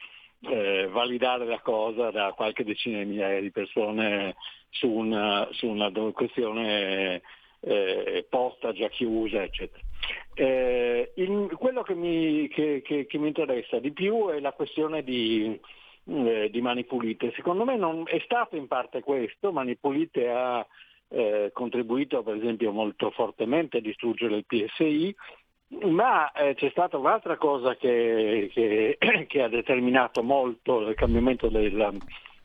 [0.42, 4.36] eh, validare la cosa da qualche decina di migliaia di persone
[4.70, 7.22] su una, su una questione
[7.62, 9.84] eh, posta già chiusa, eccetera.
[10.34, 15.04] Eh, in, quello che mi, che, che, che mi, interessa di più è la questione
[15.04, 15.60] di,
[16.06, 17.32] eh, di Mani Pulite.
[17.36, 20.66] Secondo me non è stato in parte questo, Mani Pulite ha
[21.10, 25.16] eh, contribuito per esempio molto fortemente a distruggere il PSI,
[25.84, 28.98] ma eh, c'è stata un'altra cosa che, che,
[29.28, 31.92] che, ha determinato molto il cambiamento della,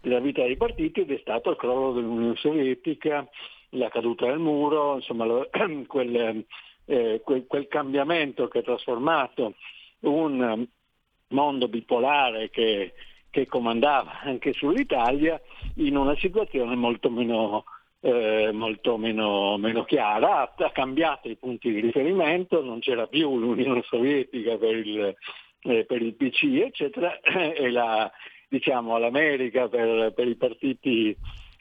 [0.00, 3.26] della, vita dei partiti ed è stato il crollo dell'Unione Sovietica
[3.70, 5.48] la caduta del muro, insomma lo,
[5.86, 6.44] quel,
[6.86, 9.54] eh, quel, quel, cambiamento che ha trasformato
[10.00, 10.66] un
[11.28, 12.94] mondo bipolare che,
[13.30, 15.40] che comandava anche sull'Italia
[15.76, 17.64] in una situazione molto meno
[18.00, 23.82] eh, molto meno, meno, chiara, ha cambiato i punti di riferimento, non c'era più l'Unione
[23.82, 25.16] Sovietica per il,
[25.62, 28.10] eh, per il PC, eccetera, e la,
[28.48, 31.16] diciamo, l'America per, per, i partiti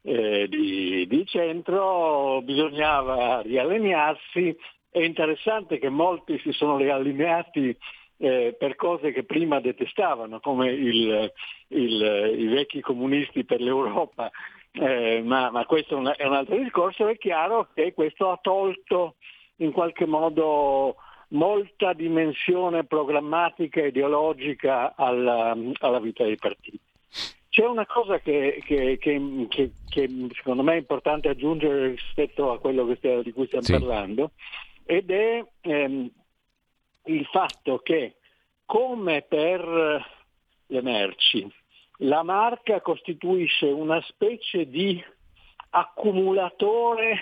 [0.05, 4.55] eh, di, di, centro, bisognava riallinearsi.
[4.89, 7.75] È interessante che molti si sono riallineati
[8.17, 11.31] eh, per cose che prima detestavano, come il,
[11.69, 14.31] il, i vecchi comunisti per l'Europa
[14.77, 19.15] eh, ma, ma, questo è un, altro discorso, è chiaro che questo ha tolto
[19.57, 20.97] in qualche modo
[21.29, 26.79] molta dimensione programmatica e ideologica alla, alla vita dei partiti.
[27.55, 32.83] C'è una cosa che, che, che, che, secondo me è importante aggiungere rispetto a quello
[32.97, 33.71] stiamo, di cui stiamo sì.
[33.71, 34.31] parlando
[34.83, 36.11] ed è ehm,
[37.05, 38.17] il fatto che
[38.65, 40.05] come per
[40.65, 41.49] le merci
[41.99, 45.01] la marca costituisce una specie di
[45.69, 47.19] accumulatore,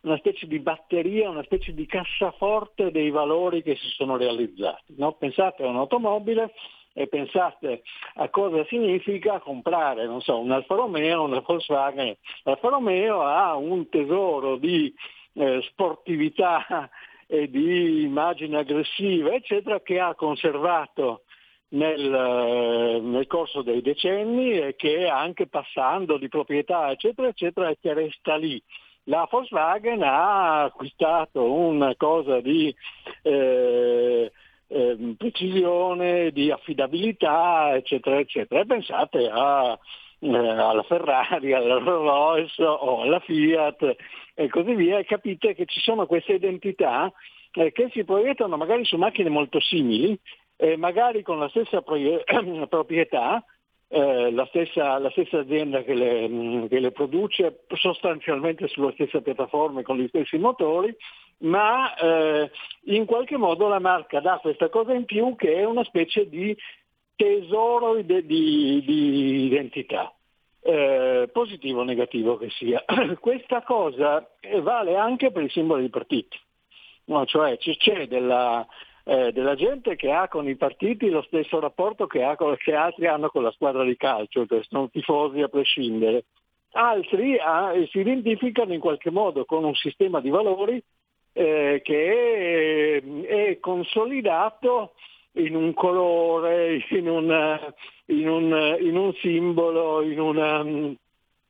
[0.00, 4.94] una specie di batteria, una specie di cassaforte dei valori che si sono realizzati.
[4.96, 5.12] No?
[5.12, 6.52] Pensate a un'automobile
[6.98, 7.82] e pensate
[8.14, 12.16] a cosa significa comprare, non so, un Alfa Romeo, una Volkswagen.
[12.44, 14.90] L'Alfa Romeo ha un tesoro di
[15.34, 16.88] eh, sportività
[17.28, 21.24] e di immagine aggressiva, eccetera, che ha conservato
[21.68, 27.92] nel, eh, nel, corso dei decenni e che anche passando di proprietà eccetera eccetera che
[27.92, 28.62] resta lì.
[29.08, 32.74] La Volkswagen ha acquistato una cosa di
[33.22, 34.32] eh,
[34.68, 38.60] eh, precisione, di affidabilità eccetera eccetera.
[38.60, 39.78] E pensate a,
[40.18, 43.96] eh, alla Ferrari, alla Rolls o alla Fiat
[44.34, 47.12] e così via e capite che ci sono queste identità
[47.52, 50.18] eh, che si proiettano magari su macchine molto simili
[50.56, 51.82] eh, magari con la stessa
[52.68, 53.44] proprietà,
[53.88, 59.20] eh, la, stessa, la, stessa, azienda che le, mm, che le, produce sostanzialmente sulla stessa
[59.20, 60.94] piattaforma con gli stessi motori,
[61.38, 62.50] ma eh,
[62.84, 66.56] in qualche modo la marca dà questa cosa in più che è una specie di
[67.14, 70.12] tesoro di, di, di identità.
[70.60, 72.84] Eh, positivo o negativo che sia.
[73.20, 74.28] Questa cosa
[74.62, 76.36] vale anche per i simboli di partiti,
[77.04, 77.24] no?
[77.24, 78.66] cioè c'è della,
[79.08, 83.06] eh, della gente che ha con i partiti lo stesso rapporto che, con, che, altri
[83.06, 86.24] hanno con la squadra di calcio, che sono tifosi a prescindere.
[86.72, 90.82] Altri ah, si identificano in qualche modo con un sistema di valori
[91.32, 94.94] eh, che è, è, consolidato
[95.34, 97.60] in un colore, in, una,
[98.06, 100.64] in, un, in un, simbolo, in una,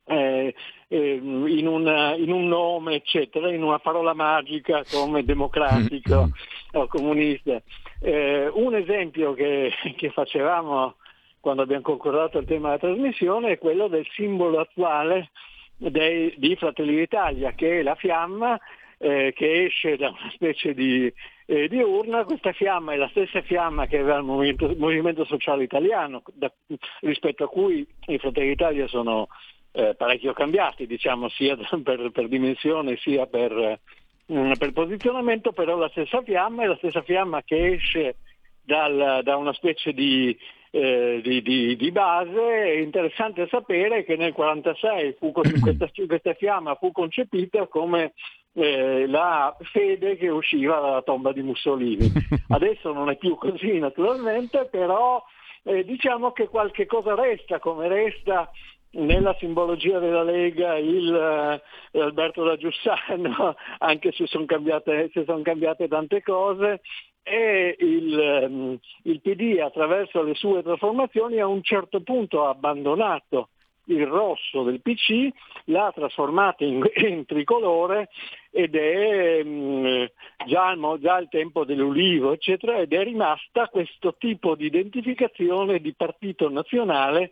[0.05, 0.53] eh,
[0.87, 6.29] ehm, in, una, in, un nome, eccetera, in una parola magica come democratico
[6.73, 7.61] o comunista.
[7.99, 10.95] Eh, un esempio che, che, facevamo
[11.39, 15.31] quando abbiamo concordato il tema della trasmissione è quello del simbolo attuale
[15.77, 18.59] dei, di Fratelli d'Italia, che è la fiamma
[18.97, 21.11] eh, che esce da una specie di,
[21.45, 25.63] eh, di, urna, questa fiamma è la stessa fiamma che aveva il movimento, movimento sociale
[25.63, 26.51] italiano, da,
[27.01, 29.27] rispetto a cui i Fratelli d'Italia sono
[29.77, 33.79] eh, parecchio cambiati, diciamo, sia per, per dimensione sia per,
[34.31, 38.15] mm, per, posizionamento, però la stessa fiamma è la stessa fiamma che esce
[38.63, 40.35] dal, da una specie di,
[40.71, 42.41] eh, di, di, di, base.
[42.41, 45.17] È interessante sapere che nel 1946
[45.61, 48.13] questa, questa, fiamma fu concepita come
[48.53, 52.11] eh, la fede che usciva dalla tomba di Mussolini.
[52.49, 55.23] Adesso non è più così naturalmente, però
[55.61, 58.49] eh, diciamo che qualche cosa resta, come resta
[58.91, 65.87] nella simbologia della Lega il, eh, Alberto da Giussano, anche se sono cambiate, son cambiate
[65.87, 66.81] tante cose,
[67.23, 73.49] e il, ehm, il, PD attraverso le sue trasformazioni a un certo punto ha abbandonato
[73.87, 75.29] il rosso del PC,
[75.65, 78.09] l'ha trasformato in, in tricolore
[78.49, 80.05] ed è mh, mm,
[80.45, 86.49] già, già il tempo dell'ulivo, eccetera, ed è rimasta questo tipo di identificazione di partito
[86.49, 87.31] nazionale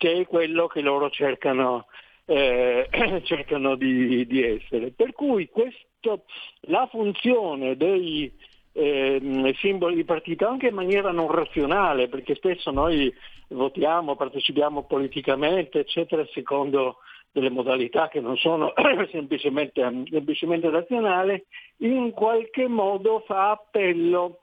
[0.00, 1.88] che è quello che loro cercano,
[2.24, 2.88] eh,
[3.24, 4.92] cercano di, di, essere.
[4.92, 6.24] Per cui questo,
[6.62, 8.32] la funzione dei
[8.72, 13.12] eh, simboli di partito, anche in maniera non razionale, perché spesso noi
[13.48, 17.00] votiamo, partecipiamo politicamente, eccetera, secondo
[17.30, 18.72] delle modalità che non sono
[19.12, 21.44] semplicemente, semplicemente razionali,
[21.80, 24.38] in qualche modo fa appello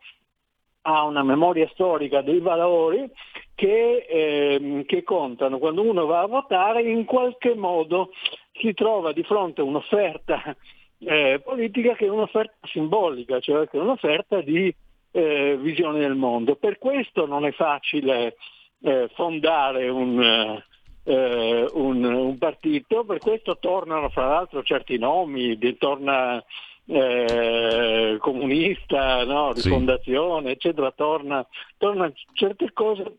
[0.82, 3.10] a una memoria storica dei valori
[3.58, 5.58] che, eh, che, contano.
[5.58, 8.12] Quando uno va a votare in qualche modo
[8.54, 10.56] si trova di fronte a un'offerta
[11.02, 14.72] eh, politica che è un'offerta simbolica, cioè che è un'offerta di
[15.10, 16.56] eh, visione del mondo.
[16.56, 18.36] Per questo non è facile
[18.84, 20.62] eh, fondare un,
[21.04, 26.44] eh, un, un, partito, per questo tornano fra l'altro certi nomi, torna
[26.86, 29.52] eh, comunista, no?
[29.52, 30.52] rifondazione, sì.
[30.52, 31.44] eccetera, torna,
[31.80, 33.18] torna certe cose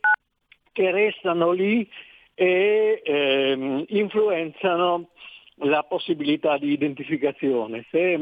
[0.79, 1.89] che restano lì
[2.35, 5.09] e ehm, influenzano
[5.63, 7.85] la possibilità di identificazione.
[7.91, 8.13] Se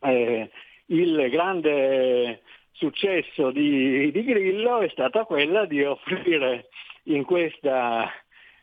[0.00, 0.50] eh,
[0.86, 6.68] il grande successo di, di, Grillo è stata quella di offrire
[7.04, 8.10] in questa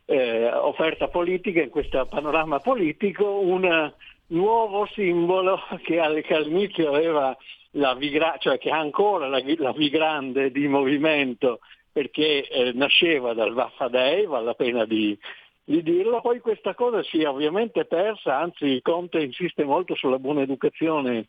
[0.04, 3.92] eh, offerta politica, in questo panorama politico, un
[4.28, 7.36] nuovo simbolo che, all'inizio aveva
[7.72, 11.58] la V, cioè che ha ancora la, la V grande di movimento
[11.92, 15.18] perché eh, nasceva dal Vaffadei, vale la pena di,
[15.64, 20.42] di dirlo, poi questa cosa si è ovviamente persa, anzi Conte insiste molto sulla buona
[20.42, 21.28] educazione,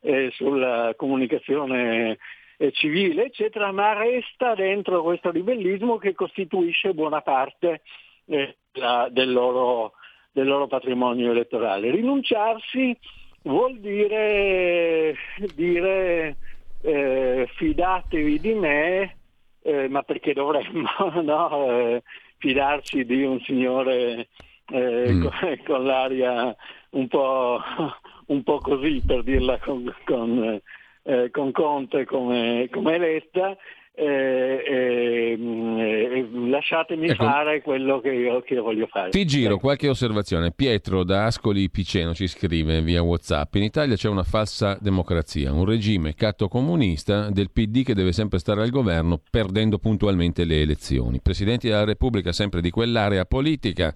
[0.00, 2.18] eh, sulla comunicazione
[2.56, 7.82] eh, civile, eccetera, ma resta dentro questo ribellismo che costituisce buona parte
[8.26, 9.92] eh, la, del, loro,
[10.30, 11.90] del loro patrimonio elettorale.
[11.90, 12.96] Rinunciarsi
[13.42, 15.14] vuol dire,
[15.54, 16.36] dire
[16.82, 19.16] eh, fidatevi di me,
[19.62, 20.88] eh, ma perché dovremmo
[21.22, 21.70] no?
[21.70, 22.02] eh,
[22.38, 24.28] fidarci di un signore
[24.70, 25.22] eh, mm.
[25.22, 25.30] con,
[25.66, 26.54] con, l'aria
[26.90, 27.60] un po',
[28.26, 30.60] un po', così, per dirla con, con,
[31.02, 33.56] eh, con Conte come, come eletta,
[34.00, 39.10] eh, eh, lasciatemi ecco, fare quello che io, che io, voglio fare.
[39.10, 39.60] Ti giro ecco.
[39.60, 40.52] qualche osservazione.
[40.52, 45.66] Pietro da Ascoli Piceno ci scrive via WhatsApp: In Italia c'è una falsa democrazia, un
[45.66, 51.20] regime catto comunista del PD che deve sempre stare al governo perdendo puntualmente le elezioni.
[51.20, 53.92] Presidenti della Repubblica, sempre di quell'area politica,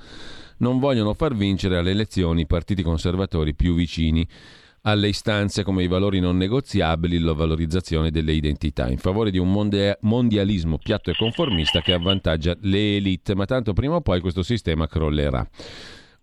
[0.59, 4.27] non vogliono far vincere alle elezioni i partiti conservatori più vicini
[4.87, 9.51] alle istanze come i valori non negoziabili, la valorizzazione delle identità, in favore di un
[10.01, 14.87] mondialismo piatto e conformista che avvantaggia le elite, ma tanto prima o poi questo sistema
[14.87, 15.47] crollerà.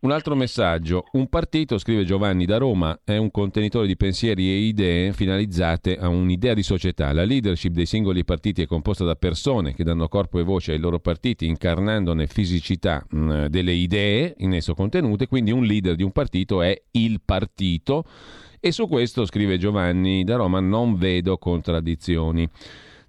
[0.01, 1.05] Un altro messaggio.
[1.11, 6.07] Un partito, scrive Giovanni da Roma, è un contenitore di pensieri e idee finalizzate a
[6.07, 7.13] un'idea di società.
[7.13, 10.79] La leadership dei singoli partiti è composta da persone che danno corpo e voce ai
[10.79, 16.11] loro partiti incarnandone fisicità mh, delle idee in esso contenute, quindi un leader di un
[16.11, 18.03] partito è il partito
[18.61, 22.47] e su questo, scrive Giovanni da Roma, non vedo contraddizioni.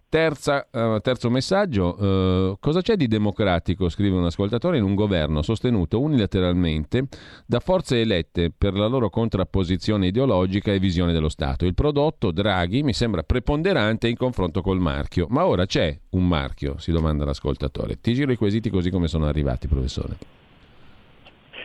[0.09, 5.41] Terza, uh, terzo messaggio, uh, cosa c'è di democratico, scrive un ascoltatore, in un governo
[5.41, 7.07] sostenuto unilateralmente
[7.47, 11.65] da forze elette per la loro contrapposizione ideologica e visione dello Stato.
[11.65, 16.79] Il prodotto Draghi mi sembra preponderante in confronto col marchio, ma ora c'è un marchio,
[16.79, 17.99] si domanda l'ascoltatore.
[18.01, 20.42] Ti giro i quesiti così come sono arrivati, professore.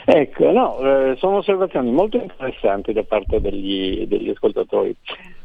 [0.10, 4.96] Ecco, no, eh, sono osservazioni molto interessanti da parte degli, degli ascoltatori,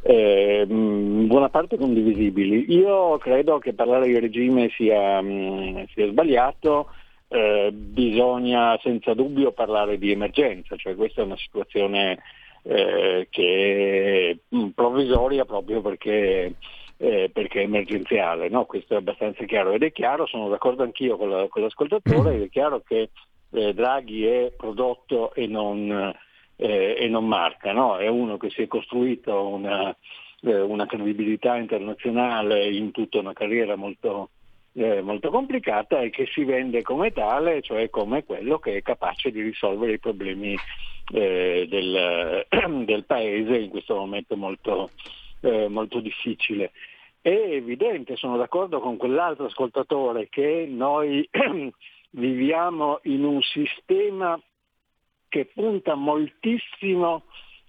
[0.02, 2.72] eh, buona parte condivisibili.
[2.72, 6.90] Io credo che parlare di regime sia, mh, sia sbagliato,
[7.26, 12.20] eh, bisogna senza dubbio parlare di emergenza, cioè questa è una situazione
[12.62, 16.54] eh, che è provvisoria proprio perché
[16.98, 18.64] eh, perché è emergenziale, no?
[18.64, 22.42] questo è abbastanza chiaro ed è chiaro, sono d'accordo anch'io con, la, con l'ascoltatore, ed
[22.42, 23.10] è chiaro che
[23.52, 26.14] eh, Draghi è prodotto e non,
[26.56, 27.96] eh, e non marca, no?
[27.96, 29.94] è uno che si è costruito una,
[30.42, 34.30] eh, una, credibilità internazionale in tutta una carriera molto,
[34.74, 39.30] eh, molto complicata e che si vende come tale, cioè come quello che è capace
[39.30, 40.56] di risolvere i problemi
[41.12, 42.46] eh, del,
[42.84, 44.90] del, paese in questo momento molto,
[45.40, 46.72] eh, molto difficile.
[47.20, 51.28] È evidente, sono d'accordo con quell'altro ascoltatore, che noi
[52.12, 54.40] viviamo in un sistema
[55.28, 57.24] che punta moltissimo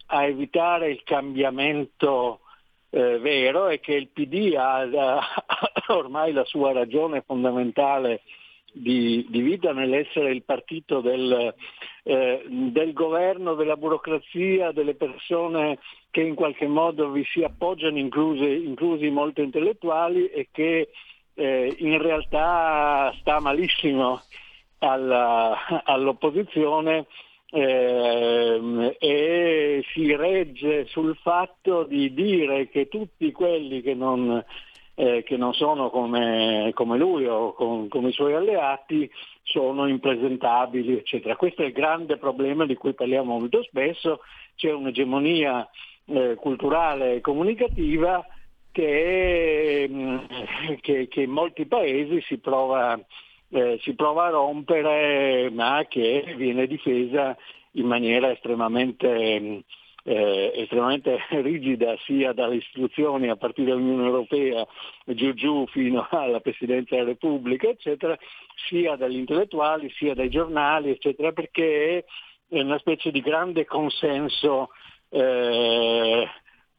[0.07, 2.41] a evitare il cambiamento
[2.89, 5.43] eh, vero e che il PD ha, ha,
[5.93, 8.21] ormai la sua ragione fondamentale
[8.73, 11.53] di, di vita nell'essere il partito del,
[12.03, 15.79] eh, del, governo, della burocrazia, delle persone
[16.09, 20.89] che in qualche modo vi si appoggiano, inclusi, inclusi molti intellettuali, e che
[21.35, 24.21] eh, in realtà sta malissimo
[24.79, 27.05] alla, all'opposizione
[27.51, 34.43] eh, e si regge sul fatto di dire che tutti quelli che non,
[34.95, 39.09] eh, che non sono come, come, lui o con, come i suoi alleati
[39.43, 41.35] sono impresentabili, eccetera.
[41.35, 44.21] Questo è il grande problema di cui parliamo molto spesso,
[44.55, 45.69] c'è un'egemonia
[46.05, 48.25] eh, culturale e comunicativa
[48.73, 50.17] che, mm,
[50.81, 52.99] che, che, in molti paesi si prova,
[53.49, 57.37] eh, si prova a rompere ma che viene difesa
[57.73, 59.63] in maniera estremamente,
[60.03, 64.67] eh, estremamente rigida sia dalle istituzioni a partire dall'Unione Europea
[65.05, 68.17] giù giù fino alla Presidenza della Repubblica, eccetera,
[68.67, 72.05] sia dagli intellettuali sia dai giornali, eccetera, perché
[72.49, 74.71] è una specie di grande consenso
[75.09, 76.27] eh,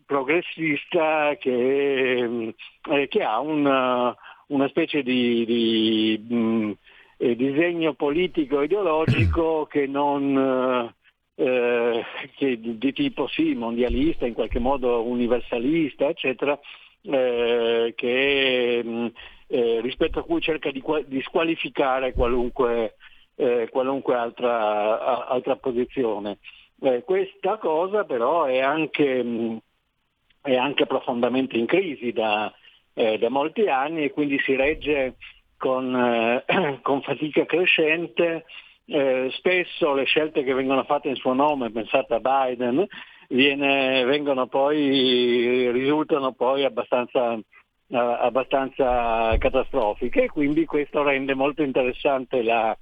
[0.04, 2.54] progressista che,
[2.90, 4.14] eh, che ha un,
[4.46, 6.70] una specie di, di mh, mm,
[7.18, 10.92] eh, disegno politico ideologico che non
[11.36, 12.04] eh,
[12.36, 16.58] che di tipo sì, mondialista, in qualche modo universalista, eccetera,
[17.02, 19.06] eh, che, mh, mm,
[19.48, 22.96] eh, rispetto a cui cerca di, di squalificare qualunque,
[23.36, 26.38] eh, qualunque altra, a, altra, posizione.
[26.80, 29.56] Eh, questa cosa però è anche, mh, mm,
[30.44, 32.52] è anche profondamente in crisi da,
[32.92, 35.14] eh, da molti anni e quindi si regge
[35.56, 36.44] con, eh,
[36.82, 38.44] con fatica crescente.
[38.84, 42.86] Eh, spesso le scelte che vengono fatte in suo nome, pensate a Biden,
[43.28, 47.40] viene, vengono poi, risultano poi abbastanza,
[47.88, 52.76] abbastanza catastrofiche e quindi questo rende molto interessante la,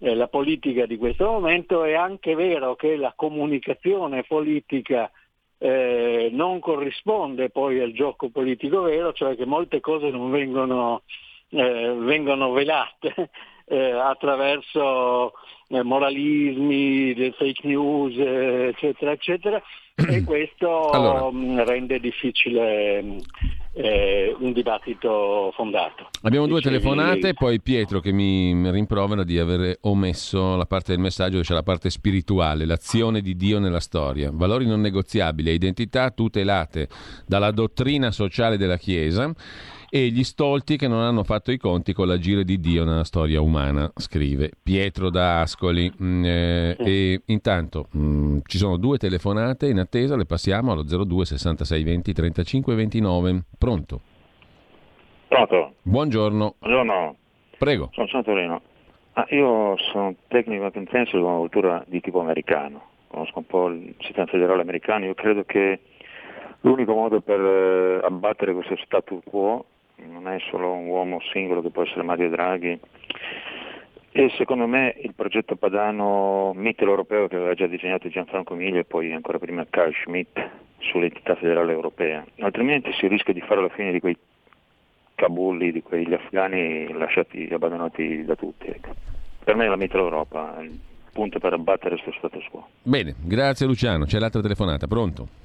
[0.00, 1.84] eh, la politica di questo momento.
[1.84, 5.08] È anche vero che la comunicazione politica
[5.64, 11.04] eh, non corrisponde poi al gioco politico vero, cioè che molte cose non vengono,
[11.48, 13.30] eh, vengono velate
[13.66, 15.32] eh, attraverso
[15.68, 19.62] eh, moralismi, fake news, eh, eccetera, eccetera,
[19.94, 21.30] e questo allora.
[21.30, 23.18] Mm, rende difficile mm,
[23.72, 26.08] eh, un dibattito fondato.
[26.22, 26.78] Abbiamo due Dicevi...
[26.78, 31.62] telefonate, poi Pietro che mi rimprovera di aver omesso la parte del messaggio c'è la
[31.62, 36.88] parte spirituale, l'azione di Dio nella storia, valori non negoziabili identità tutelate
[37.26, 39.32] dalla dottrina sociale della Chiesa
[39.96, 43.40] e gli stolti che non hanno fatto i conti con l'agire di Dio nella storia
[43.40, 45.88] umana, scrive Pietro da Ascoli.
[46.02, 51.26] Mm, eh, e intanto mm, ci sono due telefonate in attesa, le passiamo allo 02
[51.26, 53.44] 66 20 35 29.
[53.56, 54.00] Pronto?
[55.28, 55.74] Pronto?
[55.82, 56.56] Buongiorno.
[56.58, 57.16] Buongiorno.
[57.56, 57.90] Prego.
[57.92, 58.62] Sono Santorino.
[59.12, 63.94] Ah, io sono tecnico senso di una cultura di tipo americano, conosco un po' il
[64.00, 65.78] sistema federale americano, io credo che
[66.62, 69.66] l'unico modo per eh, abbattere questo status quo
[69.96, 72.78] non è solo un uomo singolo che può essere Mario Draghi.
[74.16, 79.12] E secondo me il progetto padano mitteleuropeo che aveva già disegnato Gianfranco Miglio e poi
[79.12, 80.38] ancora prima Carl Schmitt
[80.78, 84.16] sull'entità federale europea, altrimenti si rischia di fare la fine di quei
[85.16, 88.68] cabulli, di quegli afghani lasciati, abbandonati da tutti.
[88.68, 88.94] Ecco.
[89.42, 90.78] Per me la mitteleuropa è il
[91.12, 92.68] punto per abbattere questo status quo.
[92.82, 94.04] Bene, grazie Luciano.
[94.04, 95.42] C'è l'altra telefonata, pronto?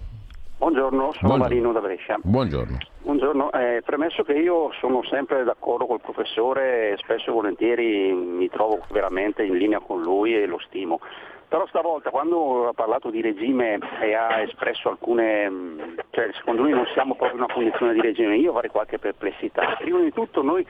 [0.60, 1.38] Buongiorno, sono Buongiorno.
[1.38, 2.18] Marino da Brescia.
[2.22, 2.78] Buongiorno.
[3.04, 3.50] Buongiorno.
[3.54, 9.42] Eh, premesso che io sono sempre d'accordo col professore, spesso e volentieri mi trovo veramente
[9.42, 11.00] in linea con lui e lo stimo.
[11.48, 16.86] Però stavolta quando ha parlato di regime e ha espresso alcune, cioè secondo lui non
[16.94, 19.78] siamo proprio in una condizione di regime, io avrei qualche perplessità.
[19.80, 20.68] Prima di tutto noi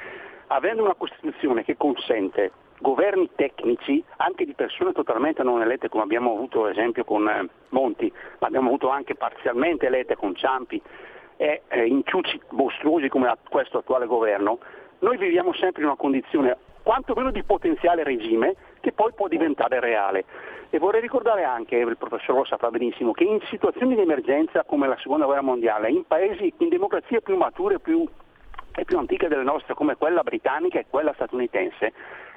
[0.50, 6.32] avendo una Costituzione che consente governi tecnici anche di persone totalmente non elette come abbiamo
[6.32, 10.82] avuto ad esempio con eh, Monti, ma abbiamo avuto anche parzialmente elette con Ciampi
[11.36, 14.60] e eh, inciuci mostruosi come questo attuale governo,
[15.00, 20.26] noi viviamo sempre in una condizione quantomeno di potenziale regime che poi può diventare reale.
[20.70, 24.88] E vorrei ricordare anche, il professor lo saprà benissimo, che in situazioni di emergenza come
[24.88, 28.08] la seconda guerra mondiale, in paesi, in democrazie più mature più,
[28.80, 31.94] e più antiche delle nostre come quella britannica e quella statunitense,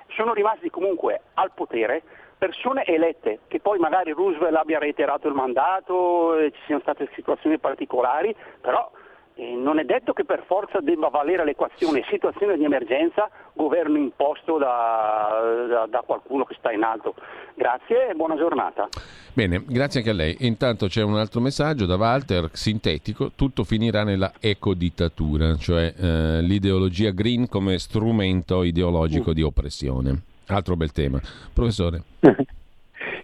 [0.09, 2.03] sono rimasti comunque al potere
[2.37, 8.35] persone elette, che poi magari Roosevelt abbia reiterato il mandato, ci siano state situazioni particolari,
[8.61, 8.91] però
[9.35, 14.59] eh, non è detto che per forza debba valere l'equazione situazione di emergenza, governo imposto
[14.59, 17.15] da, da, da, qualcuno che sta in alto.
[17.55, 18.89] Grazie e buona giornata.
[19.33, 20.37] Bene, grazie anche a lei.
[20.41, 27.11] Intanto c'è un altro messaggio da Walter, sintetico, tutto finirà nella ecodittatura, cioè eh, l'ideologia
[27.11, 29.35] green come strumento ideologico mm.
[29.35, 30.23] di oppressione.
[30.49, 31.21] Altro bel tema.
[31.53, 32.03] Professore.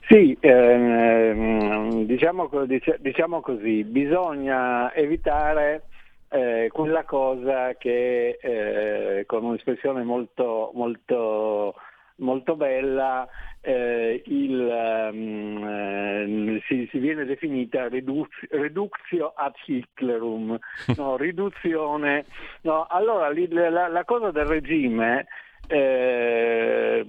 [0.08, 2.48] Sì, ehm, diciamo,
[2.98, 5.82] diciamo, così, bisogna evitare
[6.30, 11.74] eh, quella cosa che eh, con un'espressione molto, molto,
[12.16, 13.28] molto bella
[13.60, 20.58] eh, il, um, si, si, viene definita reduz, reductio ad Hitlerum,
[20.96, 22.24] no, riduzione.
[22.62, 23.32] No, allora
[23.70, 25.26] la, la, cosa del regime
[25.66, 27.04] eh,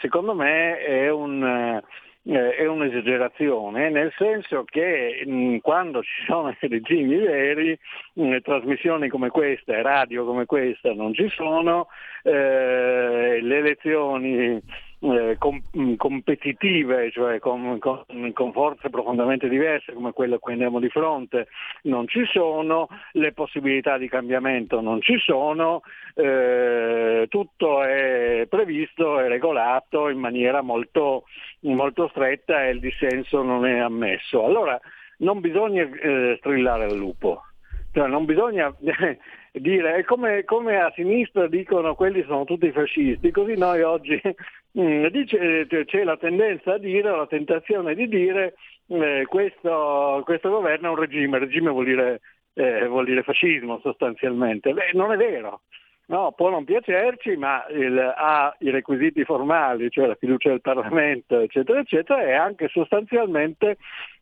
[0.00, 1.80] secondo me è un
[2.28, 7.78] eh, è un'esagerazione, nel senso che mh, mm, quando ci sono i regimi veri,
[8.14, 11.88] mh, mm, trasmissioni come questa e radio come questa non ci sono,
[12.22, 14.60] eh, le elezioni
[15.00, 20.52] eh, com- mm, competitive, cioè con, con, con, forze profondamente diverse come quelle a cui
[20.52, 21.48] andiamo di fronte,
[21.82, 25.82] non ci sono, le possibilità di cambiamento non ci sono,
[26.14, 31.24] eh, tutto è previsto e regolato in maniera molto,
[31.60, 34.44] molto, stretta e il dissenso non è ammesso.
[34.44, 34.80] Allora
[35.18, 37.42] non bisogna eh, strillare al lupo,
[37.96, 38.70] cioè, non bisogna
[39.52, 44.20] dire, come, come, a sinistra dicono quelli sono tutti fascisti, così noi oggi
[44.78, 48.52] mm, dice, c'è la tendenza a dire, la tentazione di dire
[48.88, 52.20] eh, questo, questo, governo è un regime, regime vuol dire,
[52.52, 54.74] eh, vuol dire fascismo sostanzialmente.
[54.74, 55.62] Beh, non è vero.
[56.08, 61.40] No, può non piacerci, ma il, ha i requisiti formali, cioè la fiducia del Parlamento,
[61.40, 63.78] eccetera, eccetera, e anche sostanzialmente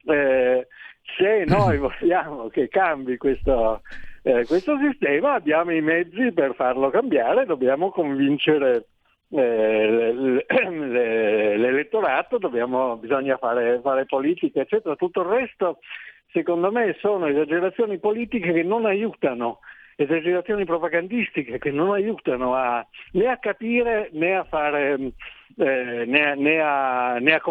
[0.07, 0.69] eh,
[1.17, 3.83] se noi vogliamo che cambi questo,
[4.23, 8.87] eh, questo sistema abbiamo i mezzi per farlo cambiare, dobbiamo convincere
[9.31, 10.35] eh,
[11.57, 14.97] l'elettorato, dobbiamo, bisogna fare, fare politica, eccetera.
[14.97, 15.79] Tutto il resto,
[16.33, 19.59] secondo me, sono esagerazioni politiche che non aiutano,
[19.97, 25.13] esagerazioni propagandistiche che non aiutano a, né a capire né a, fare,
[25.57, 27.43] eh, né, né, a, né, a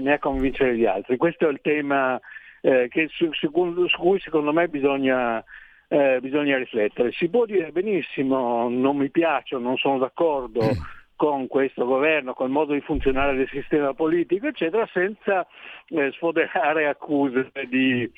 [0.00, 1.16] né a convincere gli altri.
[1.16, 2.20] Questo è il tema
[2.60, 3.50] eh, su, su,
[3.86, 5.42] su, cui secondo me bisogna,
[5.88, 7.12] eh, bisogna riflettere.
[7.12, 10.60] Si può dire benissimo non mi piace, non sono d'accordo
[11.20, 15.46] con questo governo, col modo di funzionare del sistema politico, eccetera, senza
[15.88, 18.10] eh, sfoderare accuse di,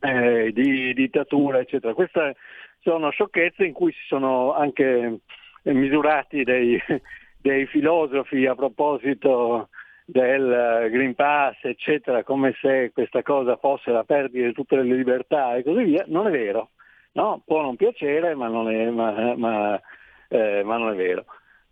[0.00, 1.92] eh, di, dittatura, eccetera.
[1.92, 2.36] Queste
[2.80, 5.18] sono sciocchezze in cui si sono anche
[5.64, 6.80] misurati dei,
[7.36, 9.68] dei filosofi a proposito
[10.04, 15.54] del Green Pass, eccetera, come se questa cosa fosse la perdita di tutte le libertà
[15.56, 16.70] e così via, non è vero.
[17.12, 19.80] No, può non piacere, ma non è, ma, ma,
[20.28, 21.24] eh, ma non è vero.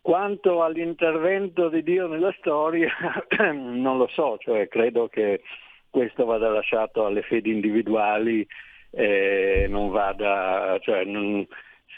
[0.03, 2.91] Quanto all'intervento di Dio nella storia,
[3.53, 5.43] non lo so, cioè credo che
[5.89, 8.47] questo vada lasciato alle fedi individuali
[8.91, 11.47] e non vada, cioè, non,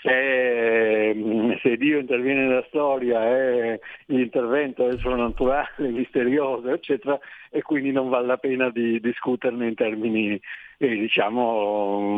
[0.03, 7.19] se, se, Dio interviene nella storia e l'intervento è sovrannaturale, misterioso, eccetera,
[7.51, 10.41] e quindi non vale la pena di discuterne in termini
[10.79, 12.17] eh, diciamo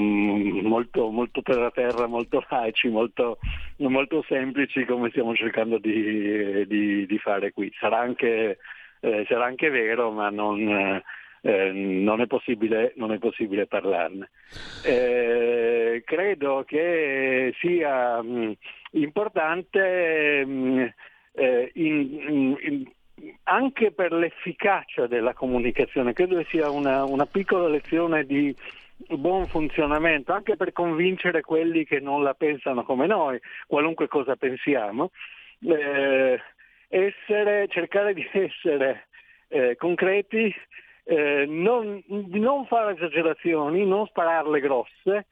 [0.62, 3.38] molto, molto terra terra, molto laici, molto,
[3.76, 7.70] molto, semplici come stiamo cercando di, di, di fare qui.
[7.78, 8.58] Sarà anche,
[9.00, 11.02] eh, sarà anche vero, ma non
[11.44, 12.26] eh, non, è
[12.94, 14.30] non, è possibile, parlarne.
[14.82, 18.52] Eh, credo che sia mh, mm,
[18.92, 20.84] importante mh, mm,
[21.34, 22.90] eh, in, in,
[23.42, 28.54] anche per l'efficacia della comunicazione, credo che sia una, una piccola lezione di
[29.10, 35.10] buon funzionamento, anche per convincere quelli che non la pensano come noi, qualunque cosa pensiamo,
[35.60, 36.40] eh,
[36.88, 39.08] essere, cercare di essere
[39.48, 40.54] eh, concreti
[41.04, 45.26] eh, non, non fare esagerazioni, non spararle grosse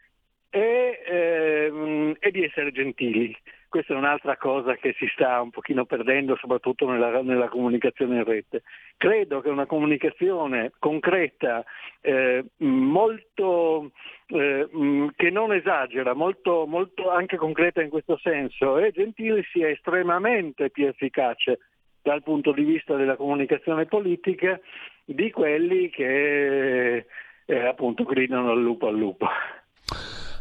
[0.51, 3.35] e, ehm, e, di essere gentili.
[3.69, 8.25] Questa è un'altra cosa che si sta un pochino perdendo, soprattutto nella, nella comunicazione in
[8.25, 8.65] rete.
[8.99, 11.65] Credo che una comunicazione concreta,
[12.03, 13.93] eh, molto,
[14.27, 14.69] eh,
[15.17, 20.87] che non esagera, molto, molto anche concreta in questo senso e gentile sia estremamente più
[20.87, 21.61] efficace
[22.03, 24.61] dal punto di vista della comunicazione politica
[25.05, 27.07] di quelli che
[27.45, 29.27] eh, appunto gridano al lupo al lupo.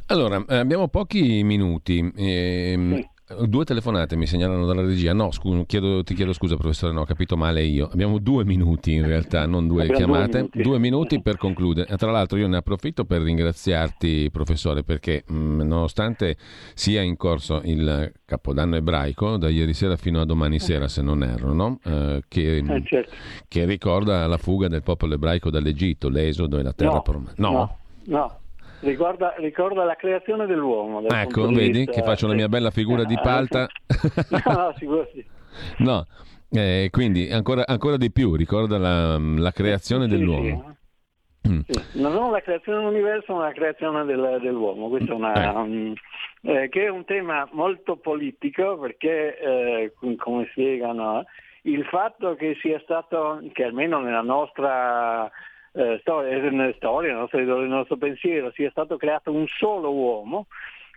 [0.07, 1.99] Allora, eh, abbiamo pochi minuti.
[2.17, 3.09] Ehm, sì.
[3.47, 5.13] Due telefonate mi segnalano dalla regia.
[5.13, 7.89] No, scu- chiedo, ti chiedo scusa, professore, no, ho capito male io.
[7.91, 10.29] Abbiamo due minuti in realtà, non due Abbiamo chiamate.
[10.31, 10.61] Due minuti.
[10.61, 11.21] due minuti.
[11.21, 11.95] per concludere.
[11.97, 16.35] Tra l'altro, io ne approfitto per ringraziarti, professore, perché mh, mm, nonostante
[16.73, 21.23] sia in corso il capodanno ebraico, da ieri sera fino a domani sera, se non
[21.23, 21.79] erro, no?
[21.83, 23.11] eh, che, eh, certo.
[23.47, 27.35] che, ricorda la fuga del popolo ebraico dall'Egitto, l'esodo e la terra no, promessa.
[27.37, 27.77] No, no.
[28.05, 28.40] no.
[28.81, 31.07] Ricorda, ricorda, la creazione dell'uomo.
[31.07, 33.67] Ecco, vedi vista, che faccio la mia bella figura di palta.
[34.29, 35.23] no, no, sicuro sì.
[35.77, 36.05] No,
[36.49, 40.75] eh, quindi ancora, ancora, di più, ricorda la, la creazione sì, dell'uomo.
[41.41, 41.49] Sì.
[41.49, 41.59] Mm.
[41.67, 42.01] Sì.
[42.01, 44.89] Non la creazione dell'universo, ma la creazione del, dell'uomo.
[44.89, 45.55] Questo è, una, eh.
[45.55, 45.93] um,
[46.41, 51.25] eh, che è un tema molto politico perché, eh, come spiegano,
[51.63, 55.29] il fatto che sia stato, che almeno nella nostra
[55.73, 60.47] eh, storia, nella storia, nel nostro, nel nostro pensiero, sia stato creato un solo uomo,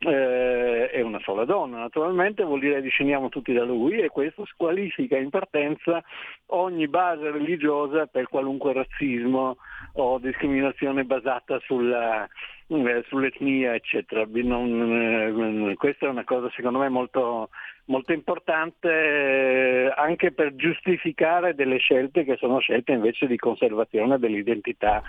[0.07, 5.17] eh, è una sola donna, naturalmente vuol dire discendiamo tutti da lui e questo squalifica
[5.17, 6.03] in partenza
[6.47, 9.57] ogni base religiosa per qualunque razzismo
[9.95, 12.29] o discriminazione basata sulla,
[12.69, 14.27] eh, sull'etnia, eccetera.
[14.27, 17.51] Non, eh, questa è una cosa secondo me molto,
[17.87, 25.03] molto importante eh, anche per giustificare delle scelte che sono scelte invece di conservazione dell'identità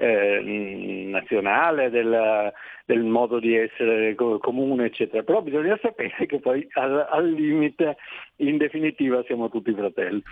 [0.00, 2.52] eh, nazionale, del,
[2.90, 5.22] del, modo di essere comune, eccetera.
[5.22, 7.96] Però bisogna sapere che poi al, al limite,
[8.36, 10.22] in definitiva, siamo tutti fratelli.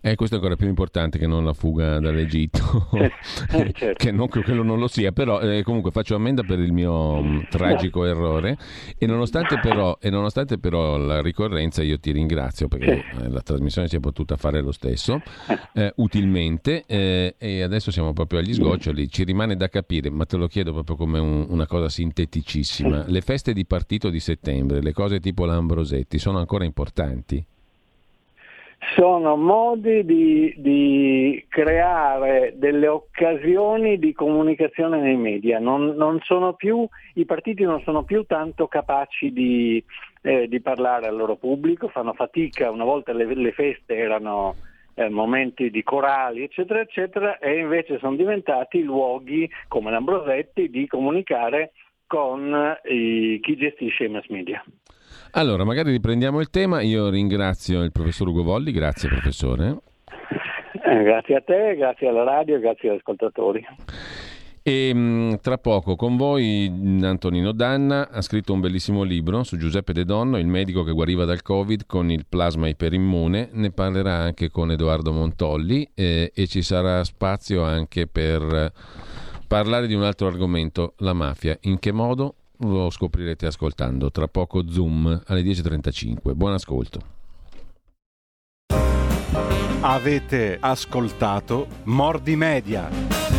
[0.00, 3.92] Eh, questo è ancora più importante che non la fuga dall'Egitto, eh, certo.
[3.96, 7.20] che non che quello non lo sia, però eh, comunque faccio ammenda per il mio
[7.20, 8.56] mh, tragico errore
[8.98, 13.04] e nonostante, però, e nonostante, però, la ricorrenza io ti ringrazio perché.
[13.22, 15.20] Eh, la trasmissione si è potuta fare lo stesso,
[15.74, 20.46] eh, utilmente e adesso siamo proprio agli sgoccioli ci rimane da capire, ma te lo
[20.46, 25.20] chiedo proprio come un, una cosa sinteticissima, le feste di partito di settembre, le cose
[25.20, 27.44] tipo l'Ambrosetti, sono ancora importanti?
[28.96, 36.18] Sono modi di, di creare delle occasioni di comunicazione nei media, non, non
[36.56, 39.84] più, i partiti non sono più tanto capaci di,
[40.22, 44.54] eh, di, parlare al loro pubblico, fanno fatica, una volta le, le feste erano
[44.94, 51.72] eh, momenti di corali, eccetera, eccetera, e invece sono diventati luoghi come l'Ambrosetti di comunicare
[52.10, 52.52] con
[52.82, 54.60] eh, chi gestisce i mass media.
[55.32, 56.80] Allora, magari riprendiamo il tema.
[56.80, 59.76] Io ringrazio il professor Ugo Volli, grazie professore.
[60.84, 63.64] Eh, grazie a te, grazie alla radio, grazie agli ascoltatori.
[64.60, 66.66] E mm, tra poco con voi
[67.00, 71.24] Antonino Danna ha scritto un bellissimo libro su Giuseppe De Donno, il medico che guariva
[71.24, 73.50] dal Covid con il plasma iperimmune.
[73.52, 78.72] Ne parlerà anche con Edoardo Montolli eh, e ci sarà spazio anche per
[79.50, 81.58] parlare di un altro argomento, la mafia.
[81.62, 82.34] In che modo?
[82.58, 84.12] Lo scoprirete ascoltando.
[84.12, 86.34] Tra poco Zoom alle 10.35.
[86.36, 87.00] Buon ascolto.
[89.80, 93.29] Avete ascoltato Mordi Media.